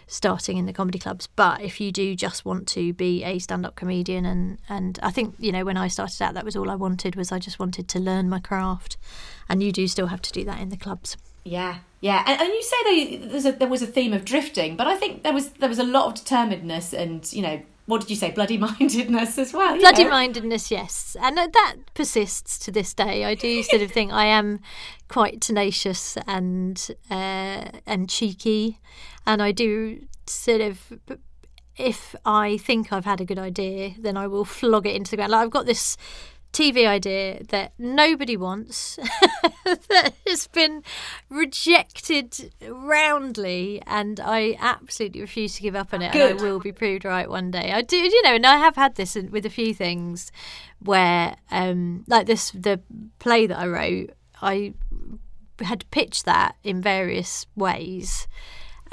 [0.07, 1.27] starting in the comedy clubs.
[1.27, 5.11] But if you do just want to be a stand up comedian, and, and I
[5.11, 7.59] think, you know, when I started out, that was all I wanted was I just
[7.59, 8.97] wanted to learn my craft.
[9.49, 11.17] And you do still have to do that in the clubs.
[11.45, 14.87] Yeah, yeah, and, and you say they, a, there was a theme of drifting, but
[14.87, 18.11] I think there was there was a lot of determinedness and you know what did
[18.11, 19.79] you say, bloody mindedness as well.
[19.79, 20.11] Bloody know?
[20.11, 23.25] mindedness, yes, and that persists to this day.
[23.25, 24.61] I do sort of think I am
[25.09, 28.81] quite tenacious and uh, and cheeky,
[29.27, 30.93] and I do sort of.
[31.77, 35.17] If I think I've had a good idea, then I will flog it into the
[35.17, 35.33] ground.
[35.33, 35.97] Like I've got this
[36.55, 38.97] TV idea that nobody wants,
[39.65, 40.83] that has been
[41.29, 46.13] rejected roundly, and I absolutely refuse to give up on it.
[46.13, 46.31] Good.
[46.31, 47.73] And I will be proved right one day.
[47.73, 50.31] I do, you know, and I have had this with a few things
[50.79, 52.81] where, um, like this, the
[53.19, 54.75] play that I wrote, I
[55.61, 58.29] had pitched that in various ways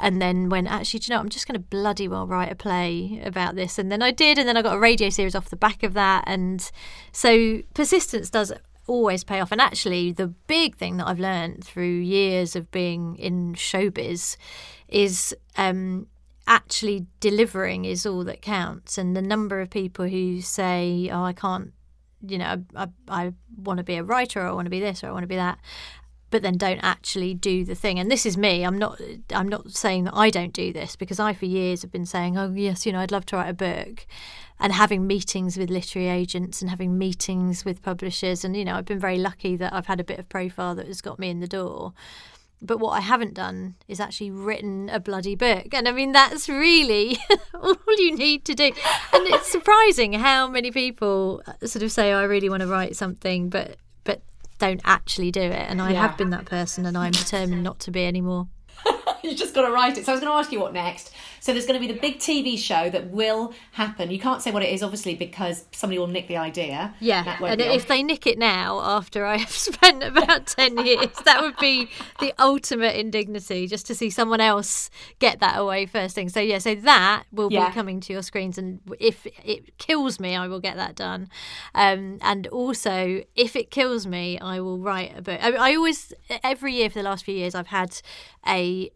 [0.02, 2.56] and then went actually do you know i'm just going to bloody well write a
[2.56, 3.78] play about this.
[3.78, 5.94] And then i did and then i got a radio series off the back of
[5.94, 6.24] that.
[6.26, 6.70] And
[7.12, 8.52] so persistence does
[8.86, 9.52] always pay off.
[9.52, 14.36] And actually the big thing that i've learned through years of being in showbiz
[14.88, 16.08] is um
[16.46, 18.98] actually delivering is all that counts.
[18.98, 21.72] And the number of people who say oh i can't
[22.26, 24.80] you know i, I, I want to be a writer or i want to be
[24.80, 25.58] this or i want to be that
[26.32, 27.98] but then don't actually do the thing.
[28.00, 28.64] And this is me.
[28.64, 29.00] I'm not.
[29.30, 32.36] I'm not saying that I don't do this because I, for years, have been saying,
[32.36, 34.06] "Oh yes, you know, I'd love to write a book,"
[34.58, 38.44] and having meetings with literary agents and having meetings with publishers.
[38.44, 40.86] And you know, I've been very lucky that I've had a bit of profile that
[40.86, 41.92] has got me in the door.
[42.64, 45.74] But what I haven't done is actually written a bloody book.
[45.74, 47.18] And I mean, that's really
[47.54, 48.66] all you need to do.
[49.12, 52.68] And it's surprising how many people uh, sort of say, oh, I really want to
[52.68, 53.78] write something, but
[54.62, 55.66] don't actually do it.
[55.70, 56.02] And I Yeah.
[56.02, 58.46] have been that person and I'm determined not to be anymore.
[59.30, 60.04] you just got to write it.
[60.06, 61.12] So I was going to ask you what next.
[61.40, 64.10] So there's going to be the big TV show that will happen.
[64.12, 66.94] You can't say what it is, obviously, because somebody will nick the idea.
[67.00, 67.88] Yeah, and if on.
[67.88, 71.88] they nick it now after I have spent about 10 years, that would be
[72.20, 76.28] the ultimate indignity just to see someone else get that away first thing.
[76.28, 77.68] So, yeah, so that will Yeah.
[77.68, 78.56] be coming to your screens.
[78.56, 81.28] And if it kills me, I will get that done.
[81.74, 85.40] Um, and also, if it kills me, I will write a book.
[85.42, 86.12] I, I always,
[86.44, 88.00] every year for the last few years, I've had
[88.46, 88.90] a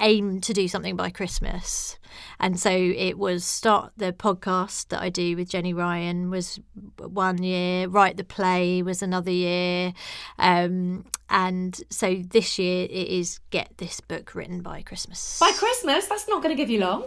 [0.00, 1.98] aim to do something by Christmas.
[2.38, 6.60] And so it was start the podcast that I do with Jenny Ryan was
[6.98, 9.92] one year, write the play was another year.
[10.38, 15.38] Um, and so this year it is get this book written by Christmas.
[15.40, 17.04] By Christmas, that's not going to give you long.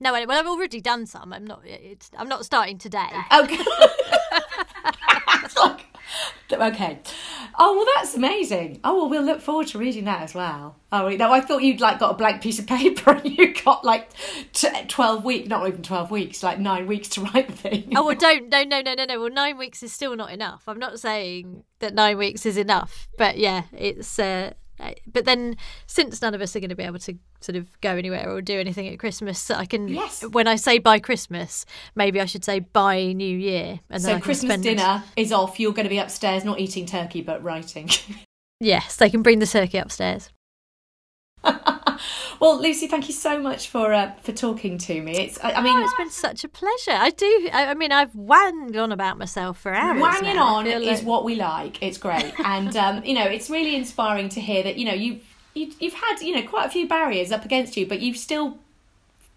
[0.00, 1.32] no, well I've already done some.
[1.32, 3.08] I'm not it's I'm not starting today.
[3.32, 3.58] Okay.
[6.52, 6.98] Okay.
[7.58, 8.80] Oh well, that's amazing.
[8.82, 10.76] Oh well, we'll look forward to reading that as well.
[10.90, 13.84] Oh no, I thought you'd like got a blank piece of paper and you got
[13.84, 14.10] like
[14.52, 17.92] t- twelve weeks, not even twelve weeks, like nine weeks to write the thing.
[17.96, 19.20] Oh well, don't no no no no no.
[19.20, 20.64] Well, nine weeks is still not enough.
[20.66, 24.18] I'm not saying that nine weeks is enough, but yeah, it's.
[24.18, 25.56] Uh, Uh, but then,
[25.86, 28.40] since none of us are going to be able to sort of go anywhere or
[28.40, 29.88] do anything at Christmas, I can.
[29.88, 30.24] Yes.
[30.24, 34.60] When I say by Christmas, maybe I should say by New Year, and so Christmas
[34.60, 35.60] dinner is off.
[35.60, 37.90] You're going to be upstairs, not eating turkey, but writing.
[38.60, 40.28] Yes, they can bring the turkey upstairs.
[42.40, 45.12] Well, Lucy, thank you so much for uh, for talking to me.
[45.12, 46.92] It's, I, I mean, oh, it's been such a pleasure.
[46.92, 47.50] I do.
[47.52, 50.00] I, I mean, I've wanged on about myself for hours.
[50.00, 50.54] Wanging now.
[50.56, 51.82] on is what we like.
[51.82, 55.20] It's great, and um, you know, it's really inspiring to hear that you know you
[55.52, 58.58] you you've had you know quite a few barriers up against you, but you've still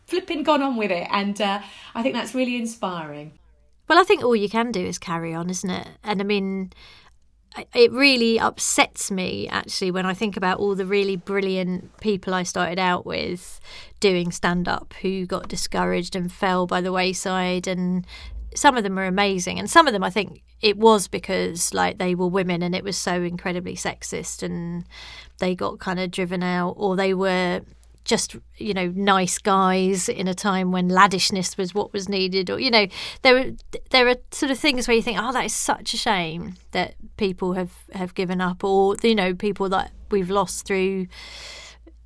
[0.06, 1.62] flipping gone on with it, and uh,
[1.94, 3.34] I think that's really inspiring.
[3.90, 5.88] Well, I think all you can do is carry on, isn't it?
[6.06, 6.72] And I mean,
[7.74, 12.44] it really upsets me actually when I think about all the really brilliant people I
[12.44, 13.60] started out with
[14.00, 18.06] doing stand up who got discouraged and fell by the wayside and
[18.56, 21.98] some of them are amazing and some of them I think it was because like
[21.98, 24.86] they were women and it was so incredibly sexist and
[25.40, 27.62] they got kind of driven out or they were
[28.04, 32.60] just you know nice guys in a time when laddishness was what was needed or
[32.60, 32.88] you know
[33.22, 33.52] there are
[33.92, 36.96] there are sort of things where you think oh that is such a shame that
[37.18, 41.08] people have have given up or you know people that we've lost through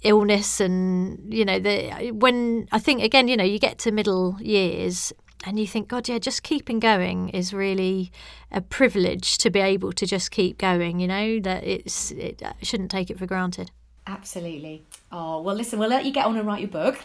[0.03, 4.37] illness and you know the when I think again you know you get to middle
[4.39, 5.11] years
[5.45, 8.11] and you think god yeah just keeping going is really
[8.51, 12.53] a privilege to be able to just keep going you know that it's it I
[12.61, 13.71] shouldn't take it for granted
[14.07, 14.83] Absolutely.
[15.11, 16.97] Oh, well, listen, we'll let you get on and write your book.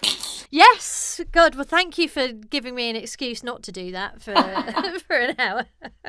[0.50, 1.56] Yes, God.
[1.56, 4.34] Well, thank you for giving me an excuse not to do that for
[5.06, 5.64] for an hour.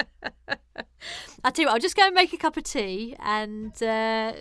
[1.43, 4.33] I tell you what, I'll just go and make a cup of tea, and uh,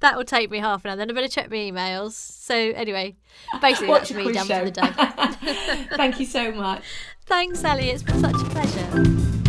[0.00, 0.96] that will take me half an hour.
[0.96, 2.12] Then I better check my emails.
[2.12, 3.16] So anyway,
[3.60, 4.58] basically Watch that's me done show.
[4.58, 5.86] for the day.
[5.96, 6.82] thank you so much.
[7.26, 7.90] Thanks, Ellie.
[7.90, 9.41] It's been such a pleasure.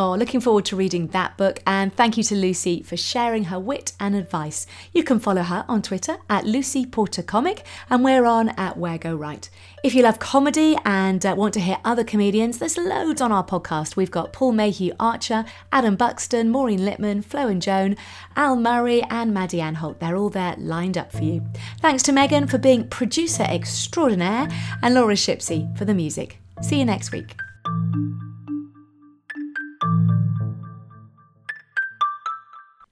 [0.00, 3.58] Oh, looking forward to reading that book, and thank you to Lucy for sharing her
[3.58, 4.64] wit and advice.
[4.92, 8.96] You can follow her on Twitter at Lucy Porter Comic, and we're on at Where
[8.96, 9.50] Go Right.
[9.82, 13.44] If you love comedy and uh, want to hear other comedians, there's loads on our
[13.44, 13.96] podcast.
[13.96, 17.96] We've got Paul Mayhew Archer, Adam Buxton, Maureen Lipman, Flo and Joan,
[18.36, 19.98] Al Murray, and Maddie Ann Holt.
[19.98, 21.44] They're all there lined up for you.
[21.80, 24.46] Thanks to Megan for being producer extraordinaire,
[24.80, 26.38] and Laura Shipsey for the music.
[26.62, 27.34] See you next week.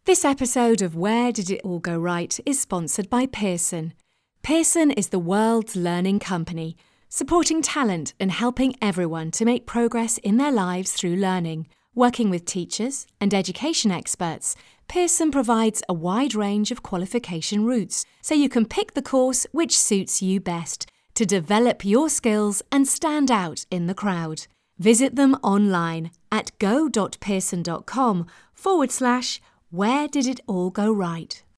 [0.06, 3.92] This episode of Where Did It All Go Right is sponsored by Pearson.
[4.44, 6.76] Pearson is the world's learning company,
[7.08, 11.66] supporting talent and helping everyone to make progress in their lives through learning.
[11.92, 14.54] Working with teachers and education experts,
[14.86, 19.76] Pearson provides a wide range of qualification routes so you can pick the course which
[19.76, 24.46] suits you best to develop your skills and stand out in the crowd.
[24.78, 29.40] Visit them online at go.pearson.com forward slash
[29.70, 31.42] where did it all go right?